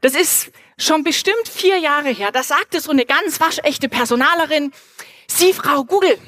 Das 0.00 0.14
ist 0.14 0.50
schon 0.78 1.02
bestimmt 1.04 1.48
vier 1.48 1.78
Jahre 1.78 2.10
her. 2.10 2.32
Da 2.32 2.42
sagte 2.42 2.80
so 2.80 2.90
eine 2.90 3.06
ganz 3.06 3.40
waschechte 3.40 3.88
Personalerin, 3.88 4.72
Sie, 5.28 5.52
Frau 5.52 5.84
Google, 5.84 6.18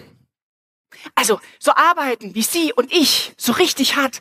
also 1.15 1.41
so 1.59 1.73
arbeiten 1.73 2.35
wie 2.35 2.43
Sie 2.43 2.73
und 2.73 2.93
ich, 2.93 3.33
so 3.37 3.53
richtig 3.53 3.97
hart, 3.97 4.21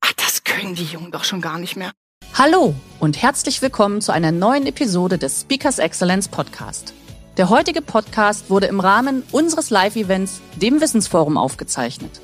ach, 0.00 0.12
das 0.14 0.44
können 0.44 0.74
die 0.74 0.84
Jungen 0.84 1.10
doch 1.10 1.24
schon 1.24 1.40
gar 1.40 1.58
nicht 1.58 1.76
mehr. 1.76 1.92
Hallo 2.34 2.74
und 2.98 3.20
herzlich 3.22 3.62
willkommen 3.62 4.00
zu 4.00 4.12
einer 4.12 4.32
neuen 4.32 4.66
Episode 4.66 5.18
des 5.18 5.42
Speakers 5.42 5.78
Excellence 5.78 6.28
Podcast. 6.28 6.94
Der 7.36 7.48
heutige 7.48 7.82
Podcast 7.82 8.50
wurde 8.50 8.66
im 8.66 8.80
Rahmen 8.80 9.22
unseres 9.32 9.70
Live-Events, 9.70 10.40
dem 10.56 10.80
Wissensforum, 10.80 11.36
aufgezeichnet. 11.36 12.20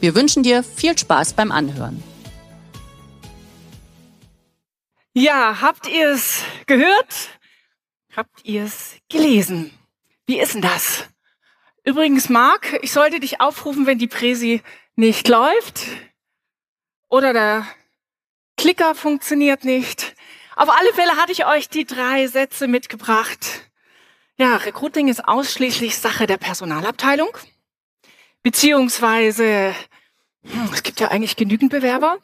Wir 0.00 0.14
wünschen 0.14 0.42
dir 0.42 0.62
viel 0.62 0.96
Spaß 0.98 1.34
beim 1.34 1.52
Anhören. 1.52 2.02
Ja, 5.16 5.60
habt 5.60 5.86
ihr 5.86 6.10
es 6.10 6.42
gehört? 6.66 7.38
Habt 8.16 8.44
ihr 8.44 8.64
es 8.64 8.96
gelesen? 9.08 9.72
Wie 10.26 10.40
ist 10.40 10.54
denn 10.54 10.60
das? 10.62 11.08
Übrigens, 11.84 12.28
Marc, 12.28 12.80
ich 12.82 12.90
sollte 12.90 13.20
dich 13.20 13.40
aufrufen, 13.40 13.86
wenn 13.86 13.98
die 13.98 14.08
Präsi 14.08 14.60
nicht 14.96 15.28
läuft 15.28 15.86
oder 17.08 17.32
der 17.32 17.64
Klicker 18.56 18.96
funktioniert 18.96 19.64
nicht. 19.64 20.16
Auf 20.56 20.68
alle 20.68 20.92
Fälle 20.94 21.16
hatte 21.16 21.30
ich 21.30 21.46
euch 21.46 21.68
die 21.68 21.84
drei 21.84 22.26
Sätze 22.26 22.66
mitgebracht. 22.66 23.70
Ja, 24.36 24.56
Recruiting 24.56 25.06
ist 25.06 25.28
ausschließlich 25.28 25.96
Sache 25.96 26.26
der 26.26 26.38
Personalabteilung. 26.38 27.30
Beziehungsweise, 28.42 29.76
hm, 30.42 30.70
es 30.72 30.82
gibt 30.82 30.98
ja 30.98 31.12
eigentlich 31.12 31.36
genügend 31.36 31.70
Bewerber. 31.70 32.18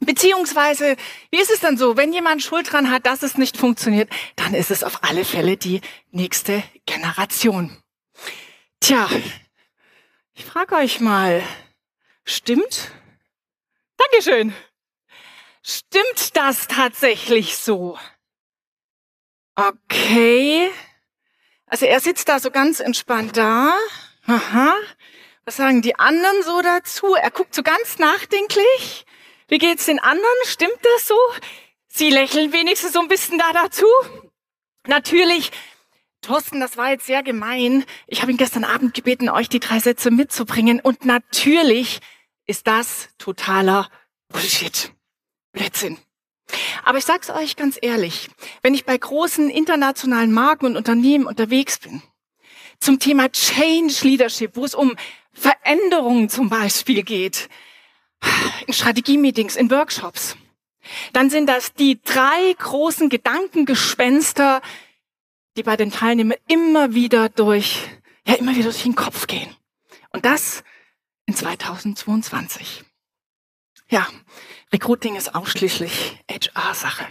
Beziehungsweise, 0.00 0.96
wie 1.30 1.40
ist 1.40 1.50
es 1.50 1.60
dann 1.60 1.76
so, 1.76 1.96
wenn 1.96 2.12
jemand 2.12 2.42
Schuld 2.42 2.72
dran 2.72 2.90
hat, 2.90 3.04
dass 3.04 3.22
es 3.22 3.36
nicht 3.36 3.56
funktioniert, 3.58 4.10
dann 4.36 4.54
ist 4.54 4.70
es 4.70 4.82
auf 4.82 5.04
alle 5.04 5.26
Fälle 5.26 5.58
die 5.58 5.82
nächste 6.10 6.62
Generation. 6.86 7.82
Tja, 8.80 9.08
ich 10.32 10.44
frage 10.46 10.74
euch 10.76 11.00
mal, 11.00 11.42
stimmt? 12.24 12.92
Dankeschön. 13.98 14.54
Stimmt 15.62 16.34
das 16.34 16.66
tatsächlich 16.66 17.58
so? 17.58 17.98
Okay. 19.54 20.70
Also 21.66 21.84
er 21.84 22.00
sitzt 22.00 22.30
da 22.30 22.40
so 22.40 22.50
ganz 22.50 22.80
entspannt 22.80 23.36
da. 23.36 23.74
Aha. 24.26 24.74
Was 25.44 25.56
sagen 25.56 25.82
die 25.82 25.98
anderen 25.98 26.42
so 26.42 26.62
dazu? 26.62 27.14
Er 27.14 27.30
guckt 27.30 27.54
so 27.54 27.62
ganz 27.62 27.98
nachdenklich. 27.98 29.04
Wie 29.50 29.58
geht's 29.58 29.86
den 29.86 29.98
anderen? 29.98 30.24
Stimmt 30.44 30.78
das 30.80 31.08
so? 31.08 31.16
Sie 31.88 32.08
lächeln 32.08 32.52
wenigstens 32.52 32.92
so 32.92 33.00
ein 33.00 33.08
bisschen 33.08 33.36
da 33.36 33.52
dazu. 33.52 33.84
Natürlich, 34.86 35.50
Thorsten, 36.20 36.60
das 36.60 36.76
war 36.76 36.90
jetzt 36.90 37.06
sehr 37.06 37.24
gemein. 37.24 37.84
Ich 38.06 38.22
habe 38.22 38.30
ihn 38.30 38.36
gestern 38.36 38.62
Abend 38.62 38.94
gebeten, 38.94 39.28
euch 39.28 39.48
die 39.48 39.58
drei 39.58 39.80
Sätze 39.80 40.12
mitzubringen. 40.12 40.78
Und 40.78 41.04
natürlich 41.04 41.98
ist 42.46 42.68
das 42.68 43.08
totaler 43.18 43.90
Bullshit. 44.28 44.92
Blödsinn. 45.50 45.98
Aber 46.84 46.98
ich 46.98 47.04
sag's 47.04 47.28
euch 47.28 47.56
ganz 47.56 47.76
ehrlich, 47.82 48.28
wenn 48.62 48.74
ich 48.74 48.84
bei 48.84 48.96
großen 48.96 49.50
internationalen 49.50 50.30
Marken 50.30 50.66
und 50.66 50.76
Unternehmen 50.76 51.26
unterwegs 51.26 51.80
bin, 51.80 52.02
zum 52.78 53.00
Thema 53.00 53.28
Change 53.32 53.94
Leadership, 54.02 54.54
wo 54.54 54.64
es 54.64 54.76
um 54.76 54.94
Veränderungen 55.32 56.28
zum 56.28 56.48
Beispiel 56.48 57.02
geht, 57.02 57.48
in 58.66 58.72
Strategiemeetings, 58.72 59.56
in 59.56 59.70
Workshops, 59.70 60.36
dann 61.12 61.30
sind 61.30 61.46
das 61.46 61.74
die 61.74 62.00
drei 62.02 62.54
großen 62.58 63.08
Gedankengespenster, 63.08 64.62
die 65.56 65.62
bei 65.62 65.76
den 65.76 65.90
Teilnehmern 65.90 66.38
immer 66.48 66.94
wieder 66.94 67.28
durch, 67.28 67.88
ja, 68.26 68.34
immer 68.34 68.52
wieder 68.52 68.64
durch 68.64 68.82
den 68.82 68.94
Kopf 68.94 69.26
gehen. 69.26 69.54
Und 70.10 70.24
das 70.24 70.62
in 71.26 71.34
2022. 71.34 72.84
Ja, 73.88 74.06
Recruiting 74.72 75.16
ist 75.16 75.34
ausschließlich 75.34 76.18
HR-Sache. 76.30 77.06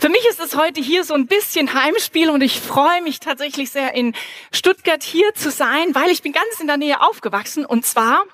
Für 0.00 0.08
mich 0.08 0.26
ist 0.28 0.40
es 0.40 0.56
heute 0.56 0.80
hier 0.80 1.04
so 1.04 1.14
ein 1.14 1.26
bisschen 1.26 1.72
Heimspiel 1.72 2.30
und 2.30 2.42
ich 2.42 2.60
freue 2.60 3.00
mich 3.02 3.20
tatsächlich 3.20 3.70
sehr 3.70 3.94
in 3.94 4.14
Stuttgart 4.50 5.02
hier 5.02 5.32
zu 5.34 5.50
sein, 5.50 5.94
weil 5.94 6.10
ich 6.10 6.22
bin 6.22 6.32
ganz 6.32 6.60
in 6.60 6.66
der 6.66 6.76
Nähe 6.76 7.00
aufgewachsen 7.00 7.64
und 7.64 7.86
zwar 7.86 8.24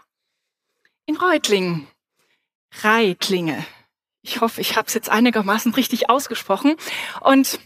in 1.07 1.17
Reutlingen. 1.17 1.87
Reitlinge. 2.83 3.65
Ich 4.23 4.41
hoffe, 4.41 4.61
ich 4.61 4.77
habe 4.77 4.87
es 4.89 4.95
jetzt 4.95 5.09
einigermaßen 5.09 5.75
richtig 5.75 6.11
ausgesprochen. 6.11 6.77
Und 7.21 7.61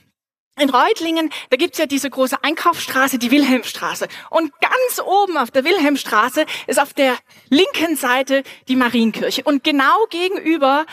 in 0.61 0.69
Reutlingen, 0.69 1.31
da 1.51 1.57
gibt's 1.57 1.79
ja 1.79 1.87
diese 1.87 2.11
große 2.11 2.45
Einkaufsstraße, 2.45 3.19
die 3.19 3.31
Wilhelmstraße. 3.31 4.07
Und 4.31 4.53
ganz 4.61 5.01
oben 5.05 5.39
auf 5.39 5.51
der 5.51 5.65
Wilhelmstraße 5.65 6.45
ist 6.67 6.79
auf 6.79 6.93
der 6.93 7.17
linken 7.49 7.97
Seite 7.97 8.43
die 8.69 8.77
Marienkirche. 8.77 9.43
Und 9.45 9.65
genau 9.65 10.07
gegenüber 10.11 10.85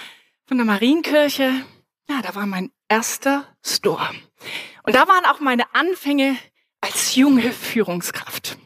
von 0.46 0.58
der 0.58 0.66
Marienkirche, 0.66 1.66
ja, 2.10 2.22
da 2.22 2.34
war 2.36 2.46
mein 2.46 2.72
erster 2.88 3.46
Store. 3.64 4.10
Und 4.84 4.96
da 4.96 5.08
waren 5.08 5.26
auch 5.26 5.42
meine 5.42 5.76
Anfänge 5.76 6.38
als 6.82 7.16
junge 7.16 7.52
Führungskraft. 7.52 8.58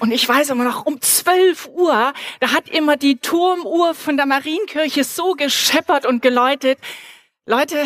Und 0.00 0.10
ich 0.10 0.28
weiß 0.28 0.50
immer 0.50 0.64
noch, 0.64 0.86
um 0.86 1.00
12 1.00 1.68
Uhr, 1.68 2.12
da 2.40 2.52
hat 2.52 2.68
immer 2.68 2.96
die 2.96 3.18
Turmuhr 3.18 3.94
von 3.94 4.16
der 4.16 4.26
Marienkirche 4.26 5.04
so 5.04 5.32
gescheppert 5.32 6.06
und 6.06 6.22
geläutet. 6.22 6.78
Leute, 7.46 7.84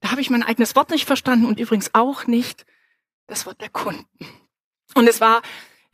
da 0.00 0.10
habe 0.10 0.20
ich 0.20 0.30
mein 0.30 0.42
eigenes 0.42 0.76
Wort 0.76 0.90
nicht 0.90 1.06
verstanden 1.06 1.46
und 1.46 1.58
übrigens 1.58 1.94
auch 1.94 2.26
nicht 2.26 2.64
das 3.26 3.46
Wort 3.46 3.60
der 3.60 3.70
Kunden. 3.70 4.06
Und 4.94 5.08
es 5.08 5.20
war 5.20 5.42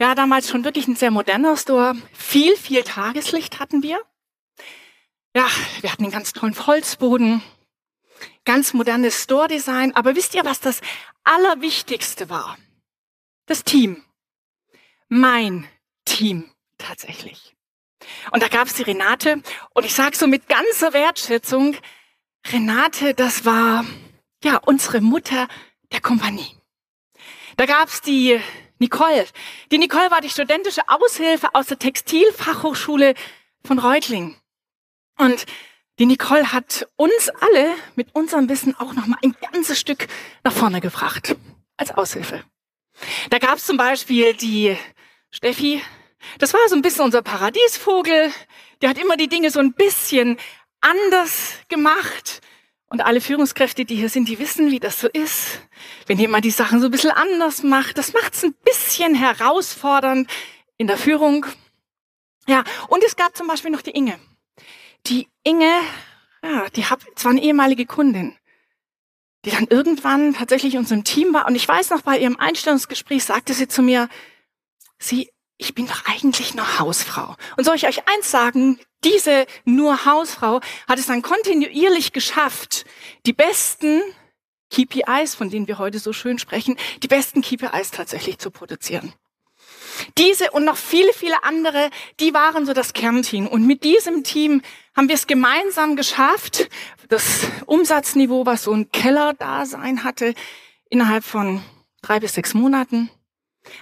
ja 0.01 0.15
damals 0.15 0.49
schon 0.49 0.65
wirklich 0.65 0.89
ein 0.89 0.97
sehr 0.97 1.11
moderner 1.11 1.57
Store. 1.57 1.95
Viel, 2.13 2.57
viel 2.57 2.83
Tageslicht 2.83 3.61
hatten 3.61 3.83
wir. 3.83 4.01
Ja, 5.35 5.47
wir 5.81 5.93
hatten 5.93 6.03
einen 6.03 6.13
ganz 6.13 6.33
tollen 6.33 6.67
Holzboden, 6.67 7.43
ganz 8.45 8.75
modernes 8.75 9.23
Store-Design. 9.23 9.95
Aber 9.95 10.17
wisst 10.17 10.35
ihr, 10.35 10.45
was 10.45 10.61
das 10.61 10.81
Allerwichtigste 11.23 12.29
war? 12.29 12.59
Das 13.47 13.63
Team 13.65 14.03
mein 15.11 15.69
Team 16.07 16.51
tatsächlich. 16.79 17.55
Und 18.31 18.43
da 18.43 18.49
gab 18.49 18.67
es 18.67 18.75
die 18.75 18.83
Renate 18.83 19.43
und 19.75 19.85
ich 19.85 19.95
sage 19.95 20.17
so 20.17 20.27
mit 20.27 20.49
ganzer 20.49 20.95
Wertschätzung, 20.95 21.77
Renate, 22.51 23.13
das 23.13 23.45
war 23.45 23.85
ja 24.43 24.57
unsere 24.65 25.03
Mutter 25.03 25.49
der 25.93 26.01
Kompanie. 26.01 26.57
Da 27.57 27.67
gab 27.67 27.89
es 27.89 28.01
die 28.01 28.41
Nicole. 28.79 29.27
Die 29.71 29.79
Nicole 29.79 30.11
war 30.11 30.23
die 30.23 30.31
studentische 30.31 30.89
Aushilfe 30.89 31.55
aus 31.55 31.67
der 31.67 31.79
Textilfachhochschule 31.79 33.15
von 33.65 33.79
Reutling. 33.79 34.37
Und 35.19 35.45
die 35.99 36.07
Nicole 36.07 36.53
hat 36.53 36.89
uns 36.97 37.29
alle 37.41 37.75
mit 37.97 38.15
unserem 38.15 38.49
Wissen 38.49 38.75
auch 38.77 38.95
noch 38.95 39.07
mal 39.07 39.19
ein 39.23 39.37
ganzes 39.53 39.79
Stück 39.79 40.09
nach 40.45 40.53
vorne 40.53 40.81
gebracht 40.81 41.37
als 41.77 41.91
Aushilfe. 41.91 42.43
Da 43.29 43.39
gab 43.39 43.59
es 43.59 43.67
zum 43.67 43.77
Beispiel 43.77 44.33
die 44.33 44.77
Steffi, 45.31 45.83
das 46.39 46.53
war 46.55 46.61
so 46.69 46.77
ein 46.77 46.83
bisschen 46.83 47.05
unser 47.05 47.23
Paradiesvogel. 47.23 48.33
Der 48.83 48.91
hat 48.91 48.99
immer 48.99 49.17
die 49.17 49.29
Dinge 49.29 49.51
so 49.51 49.61
ein 49.61 49.73
bisschen 49.73 50.39
anders 50.81 51.55
gemacht. 51.69 52.41
Und 52.89 53.03
alle 53.03 53.21
Führungskräfte, 53.21 53.85
die 53.85 53.95
hier 53.95 54.09
sind, 54.09 54.29
die 54.29 54.41
wissen, 54.41 54.73
wie 54.73 54.81
das 54.81 55.01
so 55.01 55.09
ist. 55.09 55.61
Wenn 56.07 56.19
jemand 56.19 56.45
die 56.45 56.51
Sachen 56.51 56.81
so 56.81 56.87
ein 56.87 56.91
bisschen 56.91 57.13
anders 57.13 57.63
macht, 57.63 57.99
das 57.99 58.13
macht 58.13 58.35
es 58.35 58.43
ein 58.43 58.55
bisschen 58.65 59.15
herausfordernd 59.15 60.29
in 60.77 60.89
der 60.89 60.99
Führung. 60.99 61.47
Ja, 62.49 62.65
und 62.89 63.05
es 63.05 63.15
gab 63.15 63.37
zum 63.37 63.47
Beispiel 63.47 63.71
noch 63.71 63.83
die 63.83 63.93
Inge. 63.93 64.19
Die 65.07 65.29
Inge, 65.45 65.73
ja, 66.43 66.69
die 66.71 66.85
hab, 66.85 67.01
zwar 67.17 67.31
eine 67.31 67.43
ehemalige 67.43 67.87
Kundin, 67.87 68.37
die 69.45 69.51
dann 69.51 69.69
irgendwann 69.69 70.35
tatsächlich 70.35 70.75
in 70.75 70.81
unserem 70.81 71.05
Team 71.05 71.33
war. 71.33 71.47
Und 71.47 71.55
ich 71.55 71.69
weiß 71.69 71.91
noch, 71.91 72.03
bei 72.03 72.19
ihrem 72.19 72.39
Einstellungsgespräch 72.39 73.23
sagte 73.23 73.55
sie 73.55 73.69
zu 73.69 73.83
mir, 73.83 74.09
Sie, 75.01 75.31
ich 75.57 75.75
bin 75.75 75.89
doch 75.89 76.07
eigentlich 76.07 76.55
nur 76.55 76.79
Hausfrau. 76.79 77.35
Und 77.57 77.65
soll 77.65 77.75
ich 77.75 77.87
euch 77.87 78.07
eins 78.09 78.31
sagen? 78.31 78.79
diese 79.05 79.47
nur 79.65 80.05
Hausfrau 80.05 80.61
hat 80.89 80.99
es 80.99 81.07
dann 81.07 81.23
kontinuierlich 81.23 82.13
geschafft, 82.13 82.85
die 83.27 83.33
besten 83.33 84.03
KPIs, 84.71 85.35
von 85.35 85.51
denen 85.51 85.67
wir 85.67 85.79
heute 85.79 85.99
so 85.99 86.13
schön 86.13 86.39
sprechen, 86.39 86.77
die 87.03 87.09
besten 87.09 87.43
KPIs 87.43 87.91
tatsächlich 87.91 88.39
zu 88.39 88.51
produzieren. 88.51 89.13
Diese 90.17 90.51
und 90.53 90.65
noch 90.65 90.77
viele, 90.77 91.13
viele 91.13 91.43
andere, 91.45 91.91
die 92.21 92.33
waren 92.33 92.65
so 92.65 92.73
das 92.73 92.93
Kernteam. 92.93 93.47
Und 93.47 93.67
mit 93.67 93.85
diesem 93.85 94.23
Team 94.23 94.63
haben 94.97 95.09
wir 95.09 95.15
es 95.15 95.27
gemeinsam 95.27 95.97
geschafft, 95.97 96.71
das 97.09 97.47
Umsatzniveau, 97.67 98.47
was 98.47 98.63
so 98.63 98.73
ein 98.73 98.91
Keller-Dasein 98.93 100.05
hatte, 100.05 100.35
innerhalb 100.89 101.25
von 101.25 101.63
drei 102.03 102.21
bis 102.21 102.35
sechs 102.35 102.55
Monaten 102.55 103.11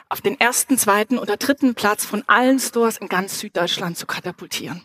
auf 0.08 0.20
den 0.20 0.38
ersten, 0.38 0.78
zweiten 0.78 1.18
oder 1.18 1.36
dritten 1.36 1.74
Platz 1.74 2.04
von 2.04 2.24
allen 2.26 2.58
Stores 2.58 2.98
in 2.98 3.08
ganz 3.08 3.38
Süddeutschland 3.40 3.96
zu 3.96 4.06
katapultieren. 4.06 4.82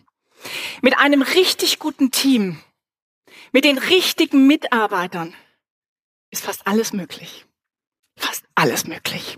Mit 0.81 0.97
einem 0.97 1.21
richtig 1.21 1.79
guten 1.79 2.11
Team, 2.11 2.59
mit 3.51 3.65
den 3.65 3.77
richtigen 3.77 4.47
Mitarbeitern 4.47 5.33
ist 6.31 6.43
fast 6.43 6.67
alles 6.67 6.93
möglich. 6.93 7.45
Fast 8.17 8.43
alles 8.55 8.85
möglich. 8.85 9.37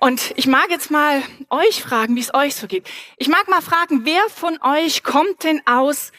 Und 0.00 0.32
ich 0.36 0.46
mag 0.46 0.70
jetzt 0.70 0.90
mal 0.90 1.22
euch 1.50 1.82
fragen, 1.82 2.16
wie 2.16 2.20
es 2.20 2.34
euch 2.34 2.54
so 2.54 2.66
geht. 2.66 2.88
Ich 3.16 3.28
mag 3.28 3.48
mal 3.48 3.62
fragen, 3.62 4.04
wer 4.04 4.28
von 4.28 4.60
euch 4.62 5.02
kommt 5.02 5.44
denn 5.44 5.62
aus 5.66 6.12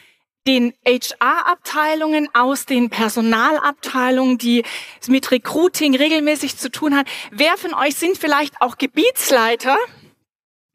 den 0.46 0.74
HR-Abteilungen, 0.86 2.28
aus 2.34 2.66
den 2.66 2.90
Personalabteilungen, 2.90 4.38
die 4.38 4.64
mit 5.06 5.30
Recruiting 5.30 5.96
regelmäßig 5.96 6.56
zu 6.56 6.70
tun 6.70 6.96
hat? 6.96 7.06
Wer 7.30 7.56
von 7.56 7.74
euch 7.74 7.96
sind 7.96 8.16
vielleicht 8.16 8.60
auch 8.60 8.78
Gebietsleiter, 8.78 9.76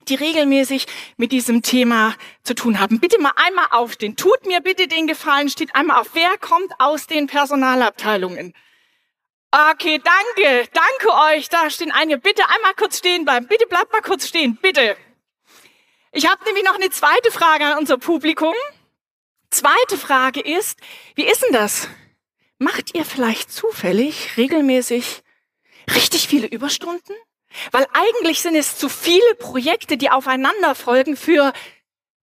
die 0.07 0.15
regelmäßig 0.15 0.87
mit 1.17 1.31
diesem 1.31 1.61
Thema 1.61 2.15
zu 2.43 2.53
tun 2.55 2.79
haben? 2.79 2.99
Bitte 2.99 3.19
mal 3.19 3.33
einmal 3.35 3.67
aufstehen. 3.71 4.15
Tut 4.15 4.45
mir 4.45 4.61
bitte 4.61 4.87
den 4.87 5.07
Gefallen, 5.07 5.49
steht 5.49 5.75
einmal 5.75 6.01
auf. 6.01 6.09
Wer 6.13 6.37
kommt 6.37 6.71
aus 6.79 7.07
den 7.07 7.27
Personalabteilungen? 7.27 8.53
Okay, 9.51 10.01
danke, 10.01 10.69
danke 10.71 11.13
euch. 11.33 11.49
Da 11.49 11.69
stehen 11.69 11.91
einige. 11.91 12.19
Bitte 12.19 12.43
einmal 12.47 12.73
kurz 12.73 12.99
stehen 12.99 13.25
bleiben. 13.25 13.47
Bitte 13.47 13.67
bleibt 13.67 13.91
mal 13.91 14.01
kurz 14.01 14.27
stehen, 14.27 14.57
bitte. 14.61 14.95
Ich 16.13 16.29
habe 16.29 16.43
nämlich 16.45 16.63
noch 16.63 16.75
eine 16.75 16.89
zweite 16.89 17.31
Frage 17.31 17.65
an 17.65 17.77
unser 17.77 17.97
Publikum. 17.97 18.53
Zweite 19.51 19.97
Frage 19.97 20.39
ist, 20.39 20.79
wie 21.15 21.25
ist 21.25 21.43
denn 21.43 21.51
das? 21.51 21.89
Macht 22.57 22.95
ihr 22.95 23.03
vielleicht 23.03 23.51
zufällig 23.51 24.37
regelmäßig 24.37 25.23
richtig 25.93 26.27
viele 26.29 26.47
Überstunden? 26.47 27.15
Weil 27.71 27.85
eigentlich 27.91 28.41
sind 28.41 28.55
es 28.55 28.77
zu 28.77 28.87
viele 28.87 29.35
Projekte, 29.35 29.97
die 29.97 30.09
aufeinander 30.09 30.73
folgen 30.73 31.17
für 31.17 31.51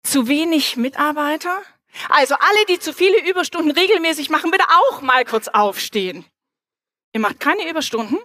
zu 0.04 0.30
wenig 0.30 0.78
Mitarbeiter. 0.78 1.62
Also 2.08 2.36
alle, 2.36 2.66
die 2.70 2.80
zu 2.80 2.94
viele 2.94 3.20
Überstunden 3.30 3.72
regelmäßig 3.72 4.30
machen, 4.30 4.52
bitte 4.52 4.66
auch 4.70 5.02
mal 5.02 5.26
kurz 5.26 5.50
aufstehen. 5.50 6.26
Ihr 7.12 7.20
macht 7.20 7.42
keine 7.42 7.70
Überstunden? 7.70 8.20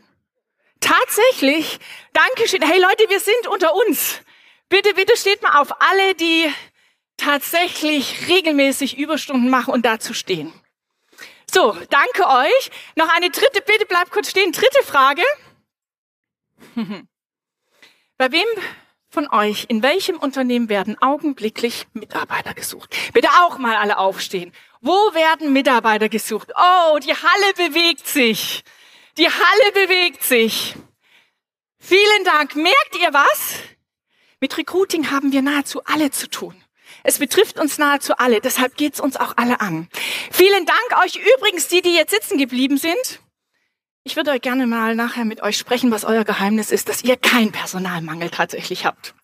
Tatsächlich? 0.78 1.80
Dankeschön. 2.12 2.62
Hey 2.62 2.80
Leute, 2.80 3.08
wir 3.08 3.18
sind 3.18 3.48
unter 3.48 3.74
uns. 3.74 4.20
Bitte, 4.68 4.94
bitte 4.94 5.16
steht 5.16 5.42
mal 5.42 5.60
auf. 5.60 5.72
Alle, 5.80 6.14
die 6.14 6.52
tatsächlich 7.22 8.28
regelmäßig 8.28 8.98
Überstunden 8.98 9.50
machen 9.50 9.72
und 9.72 9.86
dazu 9.86 10.14
stehen. 10.14 10.52
So, 11.50 11.76
danke 11.90 12.26
euch. 12.26 12.70
Noch 12.96 13.08
eine 13.14 13.30
dritte, 13.30 13.62
bitte 13.62 13.86
bleibt 13.86 14.10
kurz 14.10 14.30
stehen. 14.30 14.52
Dritte 14.52 14.82
Frage. 14.84 15.22
Bei 18.16 18.32
wem 18.32 18.46
von 19.10 19.28
euch, 19.28 19.66
in 19.68 19.82
welchem 19.82 20.16
Unternehmen 20.16 20.68
werden 20.68 21.00
augenblicklich 21.00 21.86
Mitarbeiter 21.92 22.54
gesucht? 22.54 22.96
Bitte 23.12 23.28
auch 23.42 23.58
mal 23.58 23.76
alle 23.76 23.98
aufstehen. 23.98 24.52
Wo 24.80 24.92
werden 25.14 25.52
Mitarbeiter 25.52 26.08
gesucht? 26.08 26.52
Oh, 26.56 26.98
die 26.98 27.14
Halle 27.14 27.54
bewegt 27.56 28.06
sich. 28.06 28.64
Die 29.18 29.28
Halle 29.28 29.72
bewegt 29.74 30.22
sich. 30.22 30.74
Vielen 31.78 32.24
Dank. 32.24 32.56
Merkt 32.56 32.96
ihr 33.00 33.12
was? 33.12 33.54
Mit 34.40 34.56
Recruiting 34.56 35.10
haben 35.10 35.32
wir 35.32 35.42
nahezu 35.42 35.84
alle 35.84 36.10
zu 36.10 36.28
tun. 36.28 36.62
Es 37.04 37.18
betrifft 37.18 37.58
uns 37.58 37.78
nahezu 37.78 38.14
alle, 38.16 38.40
deshalb 38.40 38.76
geht's 38.76 39.00
uns 39.00 39.16
auch 39.16 39.34
alle 39.36 39.60
an. 39.60 39.88
Vielen 40.30 40.66
Dank 40.66 41.04
euch 41.04 41.16
übrigens, 41.36 41.68
die, 41.68 41.82
die 41.82 41.94
jetzt 41.94 42.10
sitzen 42.10 42.38
geblieben 42.38 42.78
sind. 42.78 43.20
Ich 44.04 44.16
würde 44.16 44.32
euch 44.32 44.40
gerne 44.40 44.66
mal 44.66 44.94
nachher 44.94 45.24
mit 45.24 45.42
euch 45.42 45.56
sprechen, 45.56 45.90
was 45.90 46.04
euer 46.04 46.24
Geheimnis 46.24 46.70
ist, 46.72 46.88
dass 46.88 47.04
ihr 47.04 47.16
keinen 47.16 47.52
Personalmangel 47.52 48.30
tatsächlich 48.30 48.84
habt. 48.84 49.14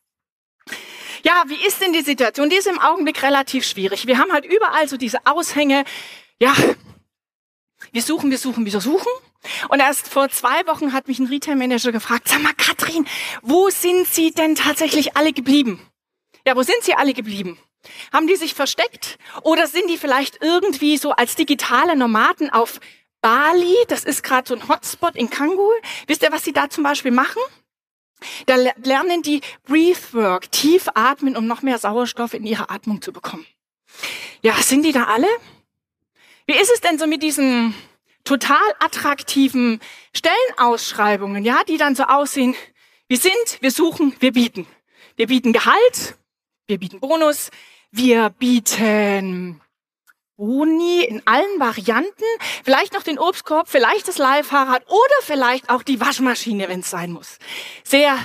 Ja, 1.25 1.45
wie 1.49 1.67
ist 1.67 1.81
denn 1.81 1.93
die 1.93 2.03
Situation? 2.03 2.49
Die 2.49 2.57
ist 2.57 2.69
im 2.69 2.79
Augenblick 2.79 3.23
relativ 3.23 3.65
schwierig. 3.65 4.07
Wir 4.07 4.19
haben 4.19 4.33
halt 4.33 4.45
überall 4.45 4.89
so 4.89 4.97
diese 4.97 5.27
Aushänge. 5.27 5.85
Ja, 6.41 6.55
wir 7.93 8.03
suchen, 8.03 8.31
wir 8.31 8.39
suchen, 8.39 8.65
wir 8.65 8.81
suchen. 8.81 9.13
Und 9.69 9.81
erst 9.81 10.09
vor 10.09 10.29
zwei 10.29 10.67
Wochen 10.67 10.93
hat 10.93 11.09
mich 11.09 11.19
ein 11.19 11.27
Retail-Manager 11.27 11.93
gefragt, 11.93 12.29
sag 12.29 12.43
mal, 12.43 12.55
Katrin, 12.55 13.07
wo 13.43 13.71
sind 13.71 14.07
Sie 14.07 14.33
denn 14.33 14.55
tatsächlich 14.55 15.17
alle 15.17 15.33
geblieben? 15.33 15.81
Ja, 16.47 16.57
wo 16.57 16.63
sind 16.63 16.83
Sie 16.83 16.95
alle 16.95 17.15
geblieben? 17.15 17.59
Haben 18.13 18.27
die 18.27 18.37
sich 18.37 18.55
versteckt? 18.55 19.19
Oder 19.43 19.67
sind 19.67 19.89
die 19.89 19.99
vielleicht 19.99 20.43
irgendwie 20.43 20.97
so 20.97 21.13
als 21.13 21.37
digitale 21.37 21.97
Nomaden 21.97 22.51
auf 22.51 22.81
Bali? 23.21 23.77
Das 23.89 24.05
ist 24.05 24.23
gerade 24.23 24.49
so 24.49 24.55
ein 24.55 24.69
Hotspot 24.69 25.17
in 25.17 25.31
Kangul. 25.31 25.75
Wisst 26.07 26.23
ihr, 26.23 26.33
was 26.33 26.45
sie 26.45 26.53
da 26.53 26.69
zum 26.69 26.85
Beispiel 26.85 27.13
machen? 27.13 27.41
Da 28.47 28.57
lernen 28.83 29.23
die 29.23 29.41
Breathwork, 29.65 30.51
tief 30.51 30.89
atmen, 30.95 31.37
um 31.37 31.47
noch 31.47 31.63
mehr 31.63 31.79
Sauerstoff 31.79 32.35
in 32.35 32.45
ihre 32.45 32.69
Atmung 32.69 33.01
zu 33.01 33.13
bekommen. 33.13 33.47
Ja, 34.43 34.55
sind 34.55 34.83
die 34.83 34.93
da 34.93 35.05
alle? 35.05 35.29
Wie 36.47 36.57
ist 36.57 36.73
es 36.73 36.81
denn 36.81 36.99
so 36.99 37.07
mit 37.07 37.23
diesen 37.23 37.75
total 38.25 38.59
attraktiven 38.81 39.81
Stellenausschreibungen, 40.15 41.45
ja, 41.45 41.63
die 41.67 41.79
dann 41.79 41.95
so 41.95 42.05
aussehen, 42.05 42.55
wir 43.09 43.17
sind, 43.17 43.59
wir 43.61 43.71
suchen, 43.71 44.15
wir 44.21 44.33
bieten. 44.33 44.67
Wir 45.17 45.29
bieten 45.29 45.53
Gehalt, 45.53 46.18
wir 46.69 46.79
bieten 46.79 47.01
Bonus, 47.01 47.51
wir 47.91 48.29
bieten 48.29 49.61
Boni 50.37 51.03
in 51.03 51.27
allen 51.27 51.59
Varianten, 51.59 52.25
vielleicht 52.63 52.93
noch 52.93 53.03
den 53.03 53.19
Obstkorb, 53.19 53.69
vielleicht 53.69 54.07
das 54.07 54.19
Leihfahrrad 54.19 54.87
oder 54.87 55.23
vielleicht 55.23 55.71
auch 55.71 55.83
die 55.83 55.99
Waschmaschine, 55.99 56.69
wenn 56.69 56.81
es 56.81 56.91
sein 56.91 57.11
muss. 57.11 57.39
Sehr 57.85 58.19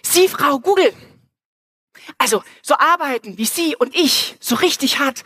Sie, 0.03 0.29
Frau 0.29 0.61
Google, 0.61 0.93
also 2.19 2.43
so 2.63 2.75
arbeiten 2.77 3.39
wie 3.39 3.45
Sie 3.45 3.77
und 3.77 3.95
ich, 3.95 4.37
so 4.41 4.55
richtig 4.57 4.99
hart. 4.99 5.25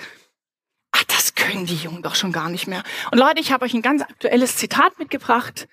Ach, 0.93 1.05
das 1.05 1.35
können 1.35 1.67
die 1.67 1.77
Jungen 1.77 2.03
doch 2.03 2.15
schon 2.15 2.33
gar 2.33 2.49
nicht 2.49 2.67
mehr. 2.67 2.83
Und 3.11 3.19
Leute, 3.19 3.41
ich 3.41 3.53
habe 3.53 3.65
euch 3.65 3.75
ein 3.75 3.83
ganz 3.83 4.03
aktuelles 4.03 4.57
Zitat 4.57 4.99
mitgebracht. 4.99 5.69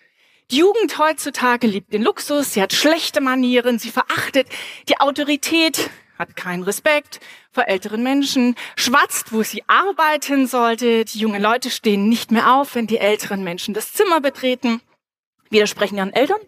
Die 0.51 0.57
Jugend 0.57 0.97
heutzutage 0.97 1.67
liebt 1.67 1.91
den 1.91 2.03
Luxus, 2.03 2.53
sie 2.53 2.61
hat 2.61 2.71
schlechte 2.71 3.19
Manieren, 3.19 3.79
sie 3.79 3.89
verachtet 3.89 4.47
die 4.87 4.99
Autorität, 4.99 5.89
hat 6.17 6.35
keinen 6.35 6.63
Respekt 6.63 7.19
vor 7.51 7.67
älteren 7.67 8.01
Menschen, 8.01 8.55
schwatzt, 8.75 9.33
wo 9.33 9.43
sie 9.43 9.63
arbeiten 9.67 10.47
sollte. 10.47 11.03
Die 11.03 11.19
jungen 11.19 11.41
Leute 11.41 11.69
stehen 11.69 12.07
nicht 12.07 12.31
mehr 12.31 12.53
auf, 12.53 12.75
wenn 12.75 12.87
die 12.87 12.97
älteren 12.97 13.43
Menschen 13.43 13.73
das 13.73 13.91
Zimmer 13.91 14.21
betreten, 14.21 14.81
widersprechen 15.49 15.97
ihren 15.97 16.13
Eltern 16.13 16.39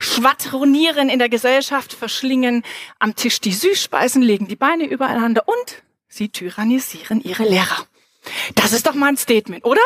schwadronieren 0.00 1.08
in 1.08 1.18
der 1.18 1.28
Gesellschaft, 1.28 1.92
verschlingen 1.92 2.64
am 2.98 3.14
Tisch 3.14 3.40
die 3.40 3.52
Süßspeisen, 3.52 4.22
legen 4.22 4.48
die 4.48 4.56
Beine 4.56 4.86
übereinander 4.86 5.46
und 5.46 5.82
sie 6.08 6.30
tyrannisieren 6.30 7.20
ihre 7.20 7.44
Lehrer. 7.44 7.86
Das 8.54 8.72
ist 8.72 8.86
doch 8.86 8.94
mal 8.94 9.08
ein 9.08 9.16
Statement, 9.16 9.64
oder? 9.64 9.82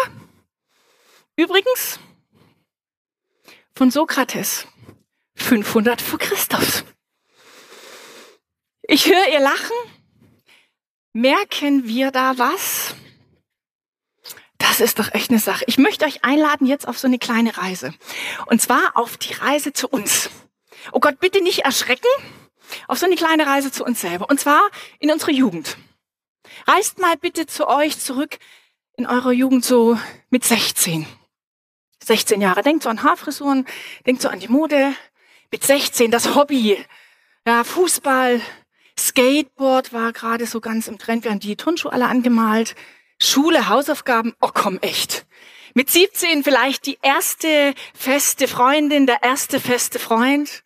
Übrigens 1.37 1.99
von 3.75 3.91
Sokrates, 3.91 4.67
500 5.35 6.01
vor 6.01 6.19
Christus. 6.19 6.85
Ich 8.83 9.07
höre 9.07 9.29
ihr 9.33 9.41
Lachen. 9.41 9.77
Merken 11.13 11.87
wir 11.87 12.11
da 12.11 12.39
was? 12.39 12.95
Das 14.69 14.81
ist 14.81 14.99
doch 14.99 15.13
echt 15.13 15.31
eine 15.31 15.39
Sache. 15.39 15.63
Ich 15.67 15.77
möchte 15.77 16.07
euch 16.07 16.25
einladen 16.25 16.67
jetzt 16.67 16.89
auf 16.89 16.99
so 16.99 17.07
eine 17.07 17.19
kleine 17.19 17.57
Reise. 17.59 17.93
Und 18.47 18.63
zwar 18.63 18.97
auf 18.97 19.19
die 19.19 19.35
Reise 19.35 19.75
zu 19.75 19.89
uns. 19.89 20.31
Oh 20.91 21.01
Gott, 21.01 21.21
bitte 21.21 21.43
nicht 21.43 21.61
erschrecken. 21.61 22.09
Auf 22.89 22.99
so 22.99 23.05
eine 23.05 23.15
kleine 23.15 23.47
Reise 23.47 23.71
zu 23.71 23.85
uns 23.85 24.01
selber. 24.01 24.31
Und 24.31 24.41
zwar 24.41 24.63
in 25.01 25.11
unsere 25.11 25.33
Jugend. 25.33 25.77
Reist 26.67 26.99
mal 26.99 27.17
bitte 27.19 27.47
zu 27.47 27.69
euch 27.69 27.99
zurück 27.99 28.39
in 28.97 29.07
eurer 29.07 29.33
Jugend 29.33 29.67
so 29.67 29.99
mit 30.31 30.45
16. 30.45 31.07
16 32.03 32.41
Jahre. 32.41 32.63
Denkt 32.63 32.85
so 32.85 32.89
an 32.89 33.03
Haarfrisuren, 33.03 33.67
denkt 34.07 34.23
so 34.23 34.29
an 34.29 34.41
die 34.41 34.49
Mode. 34.49 34.95
Mit 35.51 35.63
16 35.63 36.11
das 36.11 36.35
Hobby. 36.35 36.83
Ja, 37.47 37.65
Fußball, 37.65 38.41
Skateboard 38.99 39.93
war 39.93 40.13
gerade 40.15 40.47
so 40.47 40.63
ganz 40.63 40.89
im 40.89 40.99
Trend. 40.99 41.25
Wir 41.25 41.33
haben 41.33 41.41
die 41.41 41.57
Turnschuhe 41.57 41.93
alle 41.93 42.07
angemalt. 42.07 42.75
Schule, 43.21 43.69
Hausaufgaben. 43.69 44.35
Oh 44.41 44.51
komm, 44.53 44.79
echt. 44.81 45.27
Mit 45.75 45.91
17 45.91 46.45
vielleicht 46.45 46.87
die 46.87 46.99
erste 47.03 47.75
feste 47.95 48.47
Freundin, 48.47 49.07
der 49.07 49.23
erste 49.23 49.61
feste 49.61 49.99
Freund. 49.99 50.63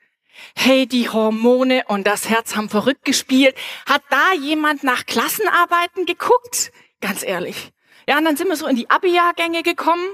Hey, 0.55 0.87
die 0.87 1.09
Hormone 1.09 1.85
und 1.89 2.07
das 2.07 2.29
Herz 2.29 2.57
haben 2.57 2.69
verrückt 2.69 3.05
gespielt. 3.05 3.57
Hat 3.87 4.03
da 4.11 4.33
jemand 4.35 4.85
nach 4.85 5.07
Klassenarbeiten 5.07 6.07
geguckt? 6.07 6.73
Ganz 7.01 7.23
ehrlich. 7.23 7.73
Ja, 8.09 8.19
und 8.19 8.25
dann 8.25 8.37
sind 8.37 8.49
wir 8.49 8.57
so 8.57 8.67
in 8.67 8.77
die 8.77 8.91
Abi-Jahrgänge 8.91 9.63
gekommen. 9.63 10.07